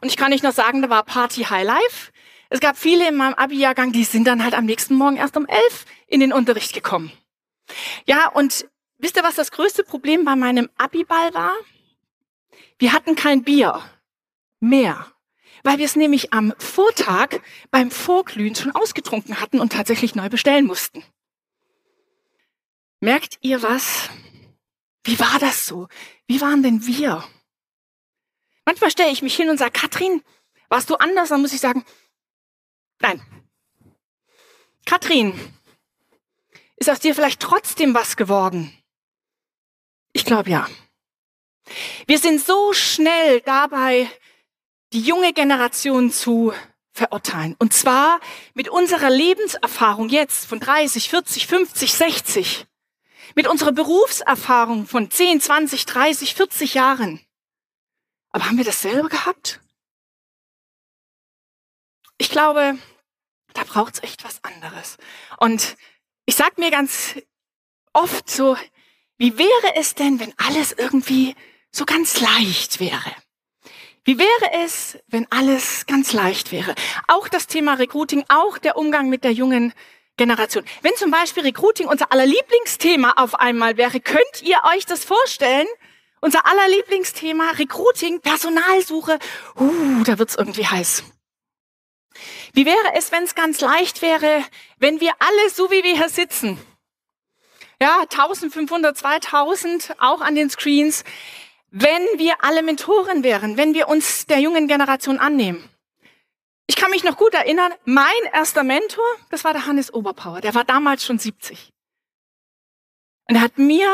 Und 0.00 0.08
ich 0.08 0.16
kann 0.16 0.30
nicht 0.30 0.42
nur 0.42 0.52
sagen, 0.52 0.82
da 0.82 0.90
war 0.90 1.02
Party 1.04 1.44
High 1.44 1.66
Life. 1.66 2.12
Es 2.48 2.60
gab 2.60 2.76
viele 2.76 3.08
in 3.08 3.16
meinem 3.16 3.34
Abi-Jahrgang, 3.34 3.92
die 3.92 4.04
sind 4.04 4.26
dann 4.26 4.44
halt 4.44 4.54
am 4.54 4.64
nächsten 4.64 4.94
Morgen 4.94 5.16
erst 5.16 5.36
um 5.36 5.46
elf 5.46 5.84
in 6.06 6.20
den 6.20 6.32
Unterricht 6.32 6.72
gekommen. 6.72 7.12
Ja, 8.06 8.28
und 8.28 8.68
wisst 8.98 9.16
ihr, 9.16 9.22
was 9.22 9.36
das 9.36 9.50
größte 9.50 9.84
Problem 9.84 10.24
bei 10.24 10.36
meinem 10.36 10.68
Abi-Ball 10.76 11.34
war? 11.34 11.54
Wir 12.78 12.92
hatten 12.92 13.16
kein 13.16 13.42
Bier 13.42 13.82
mehr, 14.60 15.12
weil 15.62 15.78
wir 15.78 15.84
es 15.84 15.96
nämlich 15.96 16.32
am 16.32 16.52
Vortag 16.58 17.40
beim 17.70 17.90
Vorglühen 17.90 18.54
schon 18.54 18.72
ausgetrunken 18.72 19.40
hatten 19.40 19.60
und 19.60 19.72
tatsächlich 19.72 20.14
neu 20.14 20.28
bestellen 20.28 20.66
mussten. 20.66 21.04
Merkt 23.00 23.38
ihr 23.42 23.62
was? 23.62 24.08
Wie 25.04 25.18
war 25.20 25.38
das 25.38 25.66
so? 25.66 25.88
Wie 26.26 26.40
waren 26.40 26.62
denn 26.62 26.86
wir? 26.86 27.24
Manchmal 28.64 28.90
stelle 28.90 29.12
ich 29.12 29.22
mich 29.22 29.36
hin 29.36 29.48
und 29.48 29.58
sage, 29.58 29.72
Katrin, 29.72 30.22
warst 30.68 30.90
du 30.90 30.96
anders? 30.96 31.28
Dann 31.28 31.40
muss 31.40 31.52
ich 31.52 31.60
sagen, 31.60 31.84
nein. 33.00 33.22
Katrin, 34.84 35.38
ist 36.76 36.90
aus 36.90 37.00
dir 37.00 37.14
vielleicht 37.14 37.40
trotzdem 37.40 37.94
was 37.94 38.16
geworden? 38.16 38.72
Ich 40.16 40.24
glaube 40.24 40.48
ja. 40.48 40.66
Wir 42.06 42.18
sind 42.18 42.40
so 42.42 42.72
schnell 42.72 43.42
dabei, 43.42 44.10
die 44.94 45.02
junge 45.02 45.34
Generation 45.34 46.10
zu 46.10 46.54
verurteilen. 46.92 47.54
Und 47.58 47.74
zwar 47.74 48.20
mit 48.54 48.70
unserer 48.70 49.10
Lebenserfahrung 49.10 50.08
jetzt 50.08 50.46
von 50.46 50.58
30, 50.58 51.10
40, 51.10 51.46
50, 51.46 51.92
60. 51.92 52.66
Mit 53.34 53.46
unserer 53.46 53.72
Berufserfahrung 53.72 54.86
von 54.86 55.10
10, 55.10 55.42
20, 55.42 55.84
30, 55.84 56.34
40 56.34 56.72
Jahren. 56.72 57.20
Aber 58.30 58.46
haben 58.46 58.56
wir 58.56 58.64
das 58.64 58.80
selber 58.80 59.10
gehabt? 59.10 59.60
Ich 62.16 62.30
glaube, 62.30 62.78
da 63.52 63.64
braucht 63.64 63.96
es 63.96 64.02
echt 64.02 64.24
was 64.24 64.42
anderes. 64.42 64.96
Und 65.40 65.76
ich 66.24 66.36
sag 66.36 66.56
mir 66.56 66.70
ganz 66.70 67.16
oft 67.92 68.30
so, 68.30 68.56
wie 69.18 69.38
wäre 69.38 69.76
es 69.76 69.94
denn, 69.94 70.20
wenn 70.20 70.32
alles 70.36 70.72
irgendwie 70.72 71.34
so 71.70 71.84
ganz 71.84 72.20
leicht 72.20 72.80
wäre? 72.80 73.12
Wie 74.04 74.18
wäre 74.18 74.64
es, 74.64 74.98
wenn 75.08 75.26
alles 75.30 75.86
ganz 75.86 76.12
leicht 76.12 76.52
wäre? 76.52 76.74
Auch 77.08 77.28
das 77.28 77.46
Thema 77.46 77.74
Recruiting, 77.74 78.24
auch 78.28 78.58
der 78.58 78.76
Umgang 78.76 79.08
mit 79.08 79.24
der 79.24 79.32
jungen 79.32 79.72
Generation. 80.16 80.64
Wenn 80.82 80.94
zum 80.96 81.10
Beispiel 81.10 81.42
Recruiting 81.42 81.88
unser 81.88 82.12
aller 82.12 82.26
Lieblingsthema 82.26 83.14
auf 83.16 83.34
einmal 83.34 83.76
wäre, 83.76 84.00
könnt 84.00 84.42
ihr 84.42 84.58
euch 84.74 84.86
das 84.86 85.04
vorstellen? 85.04 85.66
Unser 86.20 86.46
aller 86.46 86.68
Lieblingsthema 86.68 87.50
Recruiting, 87.52 88.20
Personalsuche, 88.20 89.18
uh, 89.58 90.02
da 90.04 90.18
wird's 90.18 90.36
irgendwie 90.36 90.66
heiß. 90.66 91.04
Wie 92.54 92.64
wäre 92.64 92.94
es, 92.94 93.12
wenn 93.12 93.24
es 93.24 93.34
ganz 93.34 93.60
leicht 93.60 94.00
wäre, 94.02 94.42
wenn 94.78 95.00
wir 95.00 95.12
alle, 95.18 95.50
so 95.50 95.70
wie 95.70 95.82
wir 95.82 95.96
hier 95.96 96.08
sitzen, 96.08 96.58
ja, 97.80 98.00
1500, 98.02 98.96
2000, 98.96 99.94
auch 99.98 100.20
an 100.20 100.34
den 100.34 100.50
Screens, 100.50 101.04
wenn 101.70 102.02
wir 102.16 102.42
alle 102.42 102.62
Mentoren 102.62 103.22
wären, 103.22 103.56
wenn 103.56 103.74
wir 103.74 103.88
uns 103.88 104.26
der 104.26 104.38
jungen 104.38 104.68
Generation 104.68 105.18
annehmen. 105.18 105.68
Ich 106.66 106.76
kann 106.76 106.90
mich 106.90 107.04
noch 107.04 107.16
gut 107.16 107.34
erinnern, 107.34 107.72
mein 107.84 108.10
erster 108.32 108.64
Mentor, 108.64 109.04
das 109.30 109.44
war 109.44 109.52
der 109.52 109.66
Hannes 109.66 109.92
Oberpower, 109.92 110.40
der 110.40 110.54
war 110.54 110.64
damals 110.64 111.04
schon 111.04 111.18
70. 111.18 111.72
Und 113.28 113.36
er 113.36 113.42
hat 113.42 113.58
mir 113.58 113.88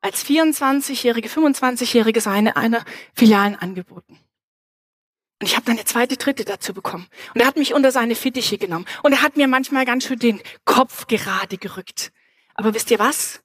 als 0.00 0.24
24-Jährige, 0.24 1.28
25-Jährige 1.28 2.20
seine 2.20 2.56
eine 2.56 2.84
Filialen 3.14 3.56
angeboten. 3.56 4.18
Und 5.40 5.48
ich 5.48 5.56
habe 5.56 5.66
dann 5.66 5.76
eine 5.76 5.84
zweite, 5.84 6.16
dritte 6.16 6.44
dazu 6.44 6.72
bekommen. 6.72 7.08
Und 7.34 7.40
er 7.40 7.46
hat 7.46 7.56
mich 7.56 7.74
unter 7.74 7.90
seine 7.90 8.14
Fittiche 8.14 8.58
genommen. 8.58 8.86
Und 9.02 9.12
er 9.12 9.22
hat 9.22 9.36
mir 9.36 9.48
manchmal 9.48 9.84
ganz 9.84 10.04
schön 10.04 10.18
den 10.18 10.40
Kopf 10.64 11.06
gerade 11.06 11.58
gerückt. 11.58 12.12
Aber 12.54 12.74
wisst 12.74 12.90
ihr 12.90 12.98
was? 12.98 13.42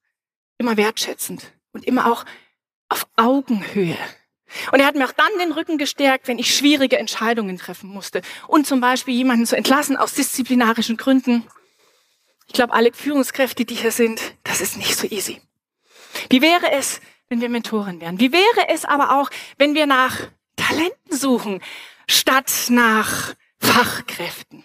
Immer 0.57 0.77
wertschätzend 0.77 1.53
und 1.73 1.85
immer 1.85 2.11
auch 2.11 2.25
auf 2.89 3.07
Augenhöhe. 3.15 3.97
Und 4.71 4.79
er 4.79 4.87
hat 4.87 4.95
mir 4.95 5.05
auch 5.05 5.11
dann 5.11 5.37
den 5.39 5.51
Rücken 5.51 5.77
gestärkt, 5.77 6.27
wenn 6.27 6.39
ich 6.39 6.55
schwierige 6.55 6.97
Entscheidungen 6.97 7.57
treffen 7.57 7.89
musste. 7.89 8.21
Und 8.47 8.65
zum 8.65 8.81
Beispiel 8.81 9.13
jemanden 9.13 9.45
zu 9.45 9.55
entlassen 9.55 9.95
aus 9.95 10.13
disziplinarischen 10.13 10.97
Gründen. 10.97 11.47
Ich 12.47 12.53
glaube, 12.53 12.73
alle 12.73 12.91
Führungskräfte, 12.91 13.65
die 13.65 13.75
hier 13.75 13.91
sind, 13.91 14.21
das 14.43 14.59
ist 14.59 14.77
nicht 14.77 14.95
so 14.95 15.07
easy. 15.07 15.39
Wie 16.29 16.41
wäre 16.41 16.71
es, 16.71 16.99
wenn 17.29 17.41
wir 17.41 17.49
Mentoren 17.49 18.01
wären? 18.01 18.19
Wie 18.19 18.31
wäre 18.31 18.69
es 18.69 18.85
aber 18.85 19.19
auch, 19.19 19.29
wenn 19.59 19.75
wir 19.75 19.85
nach 19.85 20.17
Talenten 20.69 21.17
suchen, 21.17 21.61
statt 22.07 22.51
nach 22.69 23.35
Fachkräften. 23.59 24.63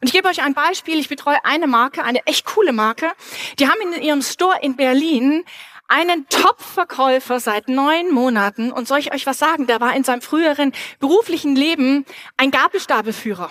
Und 0.00 0.08
ich 0.08 0.12
gebe 0.12 0.28
euch 0.28 0.42
ein 0.42 0.54
Beispiel. 0.54 0.98
Ich 0.98 1.08
betreue 1.08 1.44
eine 1.44 1.66
Marke, 1.66 2.04
eine 2.04 2.24
echt 2.26 2.46
coole 2.46 2.72
Marke. 2.72 3.12
Die 3.58 3.68
haben 3.68 3.80
in 3.92 4.02
ihrem 4.02 4.22
Store 4.22 4.58
in 4.60 4.76
Berlin 4.76 5.44
einen 5.88 6.26
Top-Verkäufer 6.28 7.40
seit 7.40 7.68
neun 7.68 8.10
Monaten. 8.12 8.72
Und 8.72 8.88
soll 8.88 8.98
ich 8.98 9.12
euch 9.12 9.26
was 9.26 9.38
sagen? 9.38 9.66
Der 9.66 9.80
war 9.80 9.94
in 9.94 10.04
seinem 10.04 10.22
früheren 10.22 10.72
beruflichen 11.00 11.54
Leben 11.54 12.06
ein 12.36 12.50
Gabelstapelführer. 12.50 13.50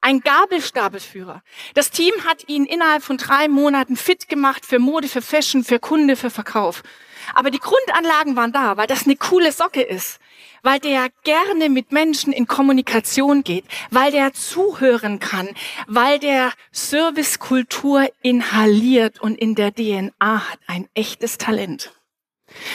Ein 0.00 0.20
Gabelstapelführer. 0.20 1.42
Das 1.72 1.90
Team 1.90 2.12
hat 2.26 2.46
ihn 2.48 2.66
innerhalb 2.66 3.02
von 3.02 3.16
drei 3.16 3.48
Monaten 3.48 3.96
fit 3.96 4.28
gemacht 4.28 4.66
für 4.66 4.78
Mode, 4.78 5.08
für 5.08 5.22
Fashion, 5.22 5.64
für 5.64 5.78
Kunde, 5.78 6.14
für 6.16 6.30
Verkauf. 6.30 6.82
Aber 7.34 7.50
die 7.50 7.58
Grundanlagen 7.58 8.36
waren 8.36 8.52
da, 8.52 8.76
weil 8.76 8.86
das 8.86 9.06
eine 9.06 9.16
coole 9.16 9.50
Socke 9.50 9.80
ist 9.80 10.20
weil 10.64 10.80
der 10.80 11.10
gerne 11.22 11.68
mit 11.68 11.92
Menschen 11.92 12.32
in 12.32 12.48
Kommunikation 12.48 13.44
geht, 13.44 13.64
weil 13.90 14.10
der 14.10 14.32
zuhören 14.32 15.20
kann, 15.20 15.50
weil 15.86 16.18
der 16.18 16.52
Servicekultur 16.72 18.08
inhaliert 18.22 19.20
und 19.20 19.38
in 19.38 19.54
der 19.54 19.72
DNA 19.72 20.50
hat 20.50 20.58
ein 20.66 20.88
echtes 20.94 21.38
Talent. 21.38 21.92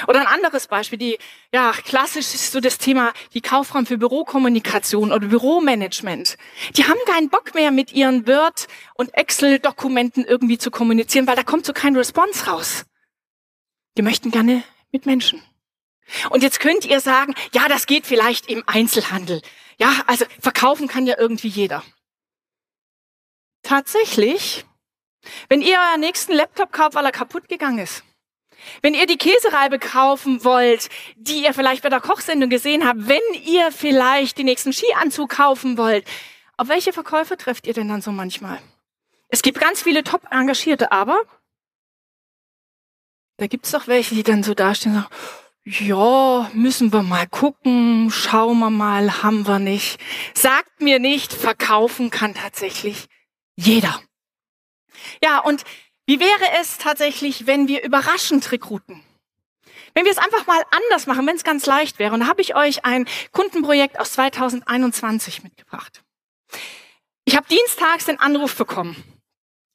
Oder 0.07 0.21
ein 0.21 0.27
anderes 0.27 0.67
Beispiel, 0.67 0.99
die, 0.99 1.17
ja, 1.53 1.71
klassisch 1.71 2.33
ist 2.33 2.51
so 2.51 2.59
das 2.59 2.77
Thema, 2.77 3.13
die 3.33 3.41
Kauffrauen 3.41 3.85
für 3.85 3.97
Bürokommunikation 3.97 5.11
oder 5.11 5.27
Büromanagement. 5.27 6.37
Die 6.75 6.83
haben 6.85 6.99
keinen 7.05 7.29
Bock 7.29 7.55
mehr 7.55 7.71
mit 7.71 7.93
ihren 7.93 8.27
Word- 8.27 8.67
und 8.95 9.13
Excel-Dokumenten 9.13 10.25
irgendwie 10.25 10.57
zu 10.57 10.69
kommunizieren, 10.69 11.27
weil 11.27 11.35
da 11.35 11.43
kommt 11.43 11.65
so 11.65 11.73
kein 11.73 11.95
Response 11.95 12.45
raus. 12.45 12.85
Die 13.97 14.01
möchten 14.01 14.31
gerne 14.31 14.63
mit 14.91 15.05
Menschen. 15.05 15.41
Und 16.29 16.43
jetzt 16.43 16.59
könnt 16.59 16.85
ihr 16.85 16.99
sagen, 16.99 17.35
ja, 17.53 17.67
das 17.67 17.85
geht 17.85 18.05
vielleicht 18.05 18.49
im 18.49 18.63
Einzelhandel. 18.67 19.41
Ja, 19.77 20.03
also 20.07 20.25
verkaufen 20.39 20.87
kann 20.87 21.07
ja 21.07 21.15
irgendwie 21.17 21.47
jeder. 21.47 21.83
Tatsächlich, 23.63 24.65
wenn 25.47 25.61
ihr 25.61 25.77
euren 25.77 25.99
nächsten 25.99 26.33
Laptop 26.33 26.71
kauft, 26.71 26.95
weil 26.95 27.05
er 27.05 27.11
kaputt 27.11 27.47
gegangen 27.47 27.79
ist, 27.79 28.03
wenn 28.81 28.93
ihr 28.93 29.05
die 29.05 29.17
Käsereibe 29.17 29.79
kaufen 29.79 30.43
wollt, 30.43 30.89
die 31.15 31.43
ihr 31.43 31.53
vielleicht 31.53 31.83
bei 31.83 31.89
der 31.89 32.01
Kochsendung 32.01 32.49
gesehen 32.49 32.85
habt, 32.85 33.07
wenn 33.07 33.21
ihr 33.45 33.71
vielleicht 33.71 34.37
den 34.37 34.45
nächsten 34.45 34.73
Skianzug 34.73 35.29
kaufen 35.29 35.77
wollt, 35.77 36.05
auf 36.57 36.67
welche 36.67 36.91
Verkäufer 36.91 37.37
trefft 37.37 37.67
ihr 37.67 37.73
denn 37.73 37.87
dann 37.87 38.01
so 38.01 38.11
manchmal? 38.11 38.61
Es 39.29 39.41
gibt 39.41 39.59
ganz 39.59 39.81
viele 39.81 40.03
top 40.03 40.23
engagierte, 40.31 40.91
aber 40.91 41.23
da 43.37 43.47
gibt 43.47 43.65
es 43.65 43.71
doch 43.71 43.87
welche, 43.87 44.15
die 44.15 44.23
dann 44.23 44.43
so 44.43 44.53
dastehen 44.53 44.95
und 44.95 45.01
sagen, 45.03 45.15
ja, 45.69 46.49
müssen 46.53 46.91
wir 46.91 47.03
mal 47.03 47.27
gucken, 47.27 48.09
schauen 48.09 48.57
wir 48.59 48.71
mal, 48.71 49.21
haben 49.21 49.45
wir 49.45 49.59
nicht. 49.59 49.99
Sagt 50.33 50.81
mir 50.81 50.99
nicht, 50.99 51.31
verkaufen 51.31 52.09
kann 52.09 52.33
tatsächlich 52.33 53.07
jeder. 53.55 54.01
Ja, 55.23 55.39
und 55.39 55.63
wie 56.07 56.19
wäre 56.19 56.59
es 56.59 56.79
tatsächlich, 56.79 57.45
wenn 57.45 57.67
wir 57.67 57.83
überraschend 57.83 58.51
rekruten? 58.51 59.03
Wenn 59.93 60.05
wir 60.05 60.11
es 60.11 60.17
einfach 60.17 60.47
mal 60.47 60.61
anders 60.71 61.05
machen, 61.05 61.27
wenn 61.27 61.35
es 61.35 61.43
ganz 61.43 61.67
leicht 61.67 61.99
wäre. 61.99 62.13
Und 62.13 62.21
da 62.21 62.27
habe 62.27 62.41
ich 62.41 62.55
euch 62.55 62.83
ein 62.83 63.07
Kundenprojekt 63.31 63.99
aus 63.99 64.13
2021 64.13 65.43
mitgebracht. 65.43 66.03
Ich 67.25 67.35
habe 67.35 67.47
dienstags 67.47 68.05
den 68.05 68.19
Anruf 68.19 68.55
bekommen. 68.55 68.95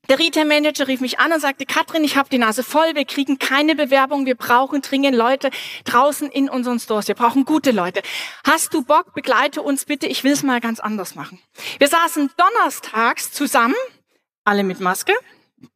Der 0.09 0.19
Retail-Manager 0.19 0.87
rief 0.87 1.01
mich 1.01 1.19
an 1.19 1.33
und 1.33 1.41
sagte, 1.41 1.65
Katrin, 1.65 2.05
ich 2.05 2.17
habe 2.17 2.29
die 2.29 2.39
Nase 2.39 2.63
voll, 2.63 2.95
wir 2.95 3.07
kriegen 3.07 3.39
keine 3.39 3.75
Bewerbung, 3.75 4.27
wir 4.27 4.35
brauchen 4.35 4.83
dringend 4.83 5.17
Leute 5.17 5.51
draußen 5.85 6.31
in 6.31 6.51
unseren 6.51 6.79
Stores, 6.79 7.09
wir 7.09 7.15
brauchen 7.15 7.45
gute 7.45 7.71
Leute. 7.71 8.03
Hast 8.47 8.75
du 8.75 8.85
Bock, 8.85 9.15
begleite 9.15 9.63
uns 9.63 9.87
bitte, 9.87 10.07
ich 10.07 10.23
will 10.23 10.33
es 10.33 10.43
mal 10.43 10.61
ganz 10.61 10.79
anders 10.79 11.15
machen. 11.15 11.41
Wir 11.79 11.89
saßen 11.89 12.31
donnerstags 12.37 13.33
zusammen, 13.33 13.77
alle 14.45 14.63
mit 14.63 14.81
Maske, 14.81 15.15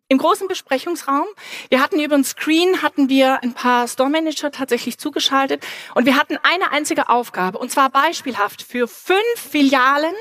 im 0.09 0.19
großen 0.19 0.47
Besprechungsraum. 0.47 1.27
Wir 1.71 1.81
hatten 1.81 2.01
über 2.01 2.17
den 2.17 2.25
Screen, 2.25 2.83
hatten 2.83 3.09
wir 3.09 3.43
ein 3.43 3.55
paar 3.55 3.89
Store-Manager 3.89 4.51
tatsächlich 4.51 4.99
zugeschaltet 4.99 5.65
und 5.95 6.05
wir 6.05 6.17
hatten 6.17 6.39
eine 6.43 6.71
einzige 6.71 7.09
Aufgabe, 7.09 7.59
und 7.59 7.71
zwar 7.71 7.89
beispielhaft 7.91 8.63
für 8.63 8.89
fünf 8.89 9.21
Filialen 9.37 10.15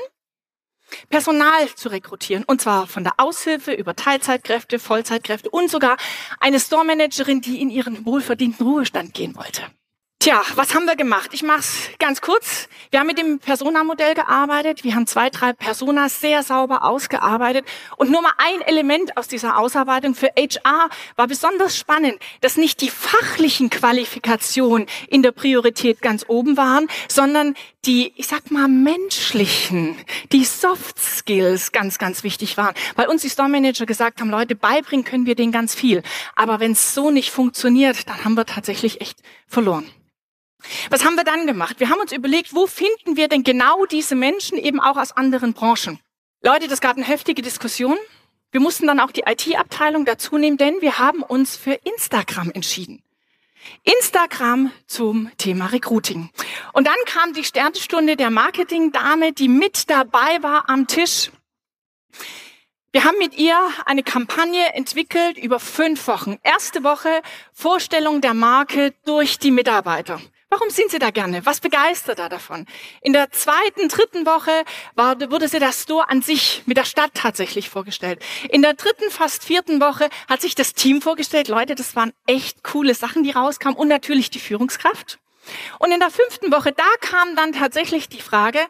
Personal 1.08 1.68
zu 1.74 1.88
rekrutieren. 1.88 2.44
Und 2.44 2.60
zwar 2.60 2.86
von 2.86 3.04
der 3.04 3.14
Aushilfe 3.18 3.72
über 3.72 3.94
Teilzeitkräfte, 3.96 4.78
Vollzeitkräfte 4.78 5.50
und 5.50 5.70
sogar 5.70 5.96
eine 6.40 6.60
Store-Managerin, 6.60 7.40
die 7.40 7.60
in 7.60 7.70
ihren 7.70 8.04
wohlverdienten 8.06 8.66
Ruhestand 8.66 9.14
gehen 9.14 9.36
wollte. 9.36 9.62
Tja, 10.20 10.42
was 10.56 10.74
haben 10.74 10.86
wir 10.86 10.96
gemacht? 10.96 11.30
Ich 11.32 11.44
mache 11.44 11.60
es 11.60 11.90
ganz 12.00 12.20
kurz. 12.20 12.68
Wir 12.90 12.98
haben 12.98 13.06
mit 13.06 13.18
dem 13.18 13.38
Persona-Modell 13.38 14.14
gearbeitet. 14.14 14.82
Wir 14.82 14.96
haben 14.96 15.06
zwei, 15.06 15.30
drei 15.30 15.52
Personas 15.52 16.20
sehr 16.20 16.42
sauber 16.42 16.82
ausgearbeitet. 16.82 17.64
Und 17.98 18.10
nur 18.10 18.20
mal 18.22 18.32
ein 18.36 18.60
Element 18.62 19.16
aus 19.16 19.28
dieser 19.28 19.56
Ausarbeitung 19.56 20.16
für 20.16 20.32
HR 20.36 20.88
war 21.14 21.28
besonders 21.28 21.76
spannend, 21.76 22.18
dass 22.40 22.56
nicht 22.56 22.80
die 22.80 22.90
fachlichen 22.90 23.70
Qualifikationen 23.70 24.88
in 25.06 25.22
der 25.22 25.30
Priorität 25.30 26.02
ganz 26.02 26.24
oben 26.26 26.56
waren, 26.56 26.88
sondern 27.06 27.54
die, 27.84 28.12
ich 28.16 28.26
sag 28.26 28.50
mal, 28.50 28.66
menschlichen, 28.66 29.96
die 30.32 30.44
Soft 30.44 30.98
Skills 30.98 31.70
ganz, 31.70 31.98
ganz 31.98 32.24
wichtig 32.24 32.56
waren. 32.56 32.74
Weil 32.96 33.06
uns 33.06 33.22
die 33.22 33.30
Store 33.30 33.48
Manager 33.48 33.86
gesagt 33.86 34.20
haben, 34.20 34.30
Leute, 34.30 34.56
beibringen 34.56 35.04
können 35.04 35.26
wir 35.26 35.36
denen 35.36 35.52
ganz 35.52 35.76
viel. 35.76 36.02
Aber 36.34 36.58
wenn 36.58 36.72
es 36.72 36.92
so 36.92 37.12
nicht 37.12 37.30
funktioniert, 37.30 38.08
dann 38.08 38.24
haben 38.24 38.34
wir 38.34 38.46
tatsächlich 38.46 39.00
echt 39.00 39.20
verloren. 39.46 39.90
Was 40.90 41.04
haben 41.04 41.14
wir 41.14 41.24
dann 41.24 41.46
gemacht? 41.46 41.80
Wir 41.80 41.88
haben 41.88 42.00
uns 42.00 42.12
überlegt, 42.12 42.54
wo 42.54 42.66
finden 42.66 43.16
wir 43.16 43.28
denn 43.28 43.44
genau 43.44 43.86
diese 43.86 44.14
Menschen 44.14 44.58
eben 44.58 44.80
auch 44.80 44.96
aus 44.96 45.12
anderen 45.12 45.52
Branchen? 45.52 46.00
Leute, 46.42 46.68
das 46.68 46.80
gab 46.80 46.96
eine 46.96 47.06
heftige 47.06 47.42
Diskussion. 47.42 47.96
Wir 48.50 48.60
mussten 48.60 48.86
dann 48.86 49.00
auch 49.00 49.12
die 49.12 49.24
IT-Abteilung 49.26 50.04
dazu 50.04 50.38
nehmen, 50.38 50.56
denn 50.56 50.80
wir 50.80 50.98
haben 50.98 51.22
uns 51.22 51.56
für 51.56 51.74
Instagram 51.74 52.50
entschieden. 52.50 53.02
Instagram 53.82 54.72
zum 54.86 55.30
Thema 55.36 55.66
Recruiting. 55.66 56.30
Und 56.72 56.86
dann 56.86 56.96
kam 57.06 57.34
die 57.34 57.44
Sternstunde 57.44 58.16
der 58.16 58.30
Marketing-Dame, 58.30 59.32
die 59.32 59.48
mit 59.48 59.90
dabei 59.90 60.42
war 60.42 60.68
am 60.68 60.86
Tisch. 60.86 61.30
Wir 62.90 63.04
haben 63.04 63.18
mit 63.18 63.36
ihr 63.36 63.54
eine 63.84 64.02
Kampagne 64.02 64.72
entwickelt 64.72 65.36
über 65.36 65.60
fünf 65.60 66.08
Wochen. 66.08 66.38
Erste 66.42 66.82
Woche 66.84 67.20
Vorstellung 67.52 68.22
der 68.22 68.32
Marke 68.32 68.94
durch 69.04 69.38
die 69.38 69.50
Mitarbeiter. 69.50 70.18
Warum 70.48 70.70
sind 70.70 70.90
Sie 70.90 70.98
da 70.98 71.10
gerne? 71.10 71.44
Was 71.44 71.60
begeistert 71.60 72.18
da 72.18 72.30
davon? 72.30 72.64
In 73.02 73.12
der 73.12 73.30
zweiten, 73.30 73.88
dritten 73.90 74.24
Woche 74.24 74.64
war, 74.94 75.20
wurde 75.30 75.48
sie 75.48 75.58
der 75.58 75.74
Store 75.74 76.08
an 76.08 76.22
sich 76.22 76.62
mit 76.64 76.78
der 76.78 76.86
Stadt 76.86 77.10
tatsächlich 77.12 77.68
vorgestellt. 77.68 78.24
In 78.48 78.62
der 78.62 78.72
dritten, 78.72 79.10
fast 79.10 79.44
vierten 79.44 79.82
Woche 79.82 80.08
hat 80.26 80.40
sich 80.40 80.54
das 80.54 80.72
Team 80.72 81.02
vorgestellt. 81.02 81.48
Leute, 81.48 81.74
das 81.74 81.94
waren 81.94 82.14
echt 82.26 82.64
coole 82.64 82.94
Sachen, 82.94 83.22
die 83.22 83.32
rauskamen 83.32 83.76
und 83.76 83.88
natürlich 83.88 84.30
die 84.30 84.40
Führungskraft. 84.40 85.18
Und 85.78 85.92
in 85.92 86.00
der 86.00 86.10
fünften 86.10 86.50
Woche, 86.50 86.72
da 86.72 86.88
kam 87.02 87.36
dann 87.36 87.52
tatsächlich 87.52 88.08
die 88.08 88.22
Frage, 88.22 88.60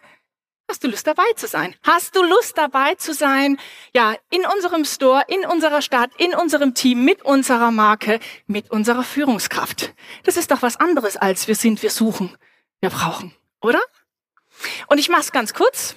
Hast 0.70 0.84
du 0.84 0.88
Lust 0.88 1.06
dabei 1.06 1.32
zu 1.34 1.46
sein? 1.46 1.74
Hast 1.82 2.14
du 2.14 2.22
Lust 2.22 2.58
dabei 2.58 2.94
zu 2.96 3.14
sein? 3.14 3.58
Ja, 3.94 4.14
in 4.28 4.44
unserem 4.44 4.84
Store, 4.84 5.24
in 5.26 5.46
unserer 5.46 5.80
Stadt, 5.80 6.10
in 6.18 6.34
unserem 6.34 6.74
Team, 6.74 7.06
mit 7.06 7.22
unserer 7.22 7.70
Marke, 7.70 8.20
mit 8.46 8.70
unserer 8.70 9.02
Führungskraft. 9.02 9.94
Das 10.24 10.36
ist 10.36 10.50
doch 10.50 10.60
was 10.60 10.76
anderes 10.76 11.16
als 11.16 11.48
wir 11.48 11.54
sind, 11.54 11.82
wir 11.82 11.90
suchen, 11.90 12.36
wir 12.80 12.90
brauchen, 12.90 13.34
oder? 13.62 13.80
Und 14.88 14.98
ich 14.98 15.08
mache 15.08 15.22
es 15.22 15.32
ganz 15.32 15.54
kurz. 15.54 15.96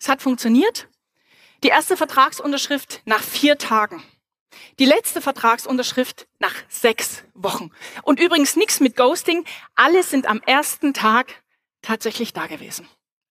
Es 0.00 0.08
hat 0.08 0.22
funktioniert. 0.22 0.88
Die 1.62 1.68
erste 1.68 1.98
Vertragsunterschrift 1.98 3.02
nach 3.04 3.22
vier 3.22 3.58
Tagen. 3.58 4.02
Die 4.78 4.86
letzte 4.86 5.20
Vertragsunterschrift 5.20 6.26
nach 6.38 6.54
sechs 6.70 7.24
Wochen. 7.34 7.70
Und 8.04 8.20
übrigens 8.20 8.56
nichts 8.56 8.80
mit 8.80 8.96
Ghosting. 8.96 9.44
Alle 9.74 10.02
sind 10.02 10.26
am 10.26 10.40
ersten 10.46 10.94
Tag 10.94 11.42
tatsächlich 11.82 12.32
da 12.32 12.46
gewesen 12.46 12.88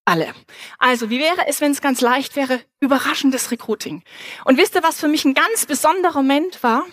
alle. 0.09 0.33
Also, 0.79 1.09
wie 1.09 1.19
wäre 1.19 1.47
es, 1.47 1.61
wenn 1.61 1.71
es 1.71 1.81
ganz 1.81 2.01
leicht 2.01 2.35
wäre? 2.35 2.59
Überraschendes 2.79 3.51
Recruiting. 3.51 4.03
Und 4.43 4.57
wisst 4.57 4.75
ihr, 4.75 4.83
was 4.83 4.99
für 4.99 5.07
mich 5.07 5.23
ein 5.23 5.35
ganz 5.35 5.65
besonderer 5.67 6.23
Moment 6.23 6.63
war? 6.63 6.85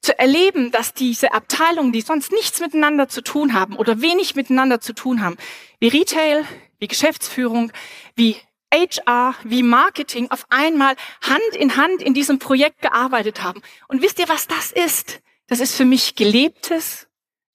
Zu 0.00 0.18
erleben, 0.18 0.70
dass 0.70 0.94
diese 0.94 1.32
Abteilungen, 1.32 1.92
die 1.92 2.00
sonst 2.00 2.32
nichts 2.32 2.60
miteinander 2.60 3.08
zu 3.08 3.22
tun 3.22 3.52
haben 3.52 3.76
oder 3.76 4.00
wenig 4.00 4.34
miteinander 4.34 4.80
zu 4.80 4.94
tun 4.94 5.20
haben, 5.20 5.36
wie 5.78 5.88
Retail, 5.88 6.44
wie 6.78 6.88
Geschäftsführung, 6.88 7.72
wie 8.14 8.36
HR, 8.72 9.34
wie 9.44 9.62
Marketing 9.62 10.30
auf 10.30 10.46
einmal 10.48 10.96
Hand 11.22 11.56
in 11.56 11.76
Hand 11.76 12.02
in 12.02 12.14
diesem 12.14 12.38
Projekt 12.38 12.82
gearbeitet 12.82 13.42
haben. 13.42 13.62
Und 13.88 14.02
wisst 14.02 14.18
ihr, 14.18 14.28
was 14.28 14.46
das 14.48 14.72
ist? 14.72 15.20
Das 15.48 15.60
ist 15.60 15.74
für 15.74 15.84
mich 15.84 16.14
gelebtes, 16.14 17.08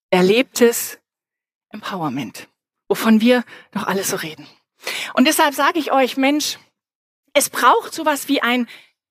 erlebtes 0.10 1.00
Empowerment 1.70 2.48
wovon 2.92 3.22
wir 3.22 3.46
doch 3.72 3.88
alle 3.88 4.04
so 4.04 4.18
reden. 4.18 4.46
Und 5.14 5.26
deshalb 5.26 5.56
sage 5.56 5.80
ich 5.80 5.94
euch, 5.94 6.18
Mensch, 6.18 6.60
es 7.34 7.50
braucht 7.50 7.94
sowas 7.94 8.28
wie 8.28 8.42
ein 8.42 8.68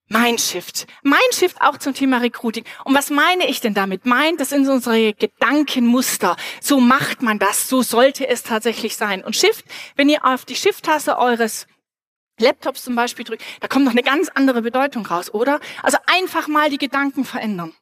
Mindshift. 0.09 0.87
Mindshift 1.03 1.63
auch 1.63 1.79
zum 1.79 1.95
Thema 1.95 2.19
Recruiting. 2.19 2.65
Und 2.85 2.95
was 2.95 3.09
meine 3.09 3.49
ich 3.49 3.63
denn 3.63 3.73
damit? 3.73 4.05
Meint, 4.05 4.39
das 4.39 4.51
sind 4.51 4.69
unsere 4.69 5.15
Gedankenmuster. 5.15 6.37
So 6.61 6.79
macht 6.79 7.23
man 7.23 7.39
das. 7.39 7.71
So 7.71 7.81
sollte 7.81 8.29
es 8.29 8.43
tatsächlich 8.43 8.97
sein. 8.97 9.25
Und 9.25 9.35
Shift, 9.35 9.65
wenn 9.97 10.11
ihr 10.11 10.27
auf 10.27 10.45
die 10.45 10.57
Shift-Taste 10.57 11.17
eures 11.17 11.67
Laptops 12.39 12.85
zum 12.85 12.97
Beispiel 12.97 13.25
drückt, 13.25 13.45
da 13.61 13.69
kommt 13.69 13.87
noch 13.87 13.93
eine 13.93 14.03
ganz 14.03 14.29
andere 14.29 14.61
Bedeutung 14.61 15.07
raus, 15.07 15.33
oder? 15.33 15.59
Also 15.83 15.97
einfach 16.07 16.49
mal 16.49 16.69
die 16.69 16.79
Gedanken 16.79 17.25
verändern. 17.25 17.73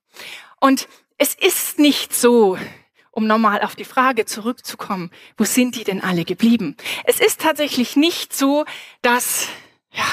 Und 0.61 0.87
es 1.17 1.35
ist 1.35 1.81
nicht 1.81 2.15
so, 2.15 2.57
um 3.19 3.27
nochmal 3.27 3.63
auf 3.63 3.75
die 3.75 3.85
Frage 3.85 4.27
zurückzukommen, 4.27 5.11
wo 5.37 5.43
sind 5.43 5.75
die 5.75 5.83
denn 5.83 6.01
alle 6.01 6.25
geblieben? 6.25 6.77
Es 7.05 7.19
ist 7.19 7.41
tatsächlich 7.41 7.97
nicht 7.97 8.33
so, 8.33 8.65
dass, 9.03 9.49
ja, 9.91 10.05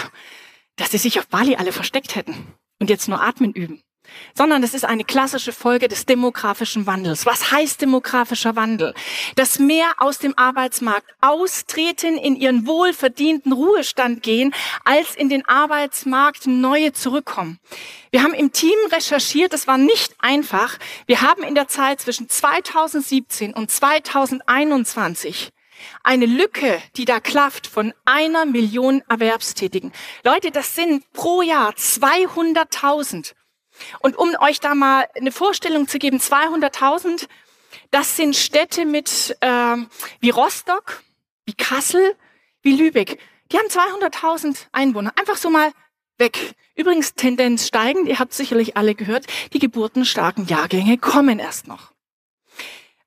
dass 0.75 0.89
sie 0.89 0.97
sich 0.97 1.19
auf 1.19 1.27
Bali 1.27 1.55
alle 1.55 1.71
versteckt 1.71 2.15
hätten 2.15 2.35
und 2.79 2.89
jetzt 2.89 3.07
nur 3.07 3.21
atmen 3.21 3.53
üben 3.53 3.84
sondern 4.33 4.63
es 4.63 4.73
ist 4.73 4.85
eine 4.85 5.03
klassische 5.03 5.51
Folge 5.51 5.87
des 5.87 6.05
demografischen 6.05 6.85
Wandels. 6.85 7.25
Was 7.25 7.51
heißt 7.51 7.81
demografischer 7.81 8.55
Wandel? 8.55 8.93
Dass 9.35 9.59
mehr 9.59 9.87
aus 9.97 10.19
dem 10.19 10.37
Arbeitsmarkt 10.37 11.07
austreten, 11.21 12.17
in 12.17 12.35
ihren 12.35 12.67
wohlverdienten 12.67 13.51
Ruhestand 13.51 14.23
gehen, 14.23 14.53
als 14.83 15.15
in 15.15 15.29
den 15.29 15.47
Arbeitsmarkt 15.47 16.47
neue 16.47 16.93
zurückkommen. 16.93 17.59
Wir 18.11 18.23
haben 18.23 18.33
im 18.33 18.51
Team 18.51 18.77
recherchiert, 18.91 19.53
das 19.53 19.67
war 19.67 19.77
nicht 19.77 20.15
einfach. 20.19 20.77
Wir 21.05 21.21
haben 21.21 21.43
in 21.43 21.55
der 21.55 21.67
Zeit 21.67 22.01
zwischen 22.01 22.29
2017 22.29 23.53
und 23.53 23.69
2021 23.71 25.51
eine 26.03 26.25
Lücke, 26.25 26.81
die 26.95 27.05
da 27.05 27.19
klafft 27.19 27.67
von 27.67 27.93
einer 28.05 28.45
Million 28.45 29.03
Erwerbstätigen. 29.09 29.91
Leute, 30.23 30.51
das 30.51 30.75
sind 30.75 31.11
pro 31.13 31.41
Jahr 31.41 31.71
200.000. 31.71 33.33
Und 33.99 34.17
um 34.17 34.35
euch 34.39 34.59
da 34.59 34.75
mal 34.75 35.07
eine 35.15 35.31
Vorstellung 35.31 35.87
zu 35.87 35.99
geben, 35.99 36.17
200.000, 36.17 37.27
das 37.91 38.15
sind 38.15 38.35
Städte 38.35 38.85
mit 38.85 39.35
äh, 39.41 39.77
wie 40.19 40.29
Rostock, 40.29 41.03
wie 41.45 41.53
Kassel, 41.53 42.15
wie 42.61 42.75
Lübeck. 42.75 43.19
Die 43.51 43.57
haben 43.57 43.67
200.000 43.67 44.67
Einwohner. 44.71 45.13
Einfach 45.17 45.37
so 45.37 45.49
mal 45.49 45.71
weg. 46.17 46.55
Übrigens 46.75 47.13
Tendenz 47.13 47.67
steigend. 47.67 48.07
Ihr 48.07 48.19
habt 48.19 48.33
sicherlich 48.33 48.77
alle 48.77 48.95
gehört, 48.95 49.25
die 49.53 49.59
geburtenstarken 49.59 50.47
Jahrgänge 50.47 50.97
kommen 50.97 51.39
erst 51.39 51.67
noch. 51.67 51.91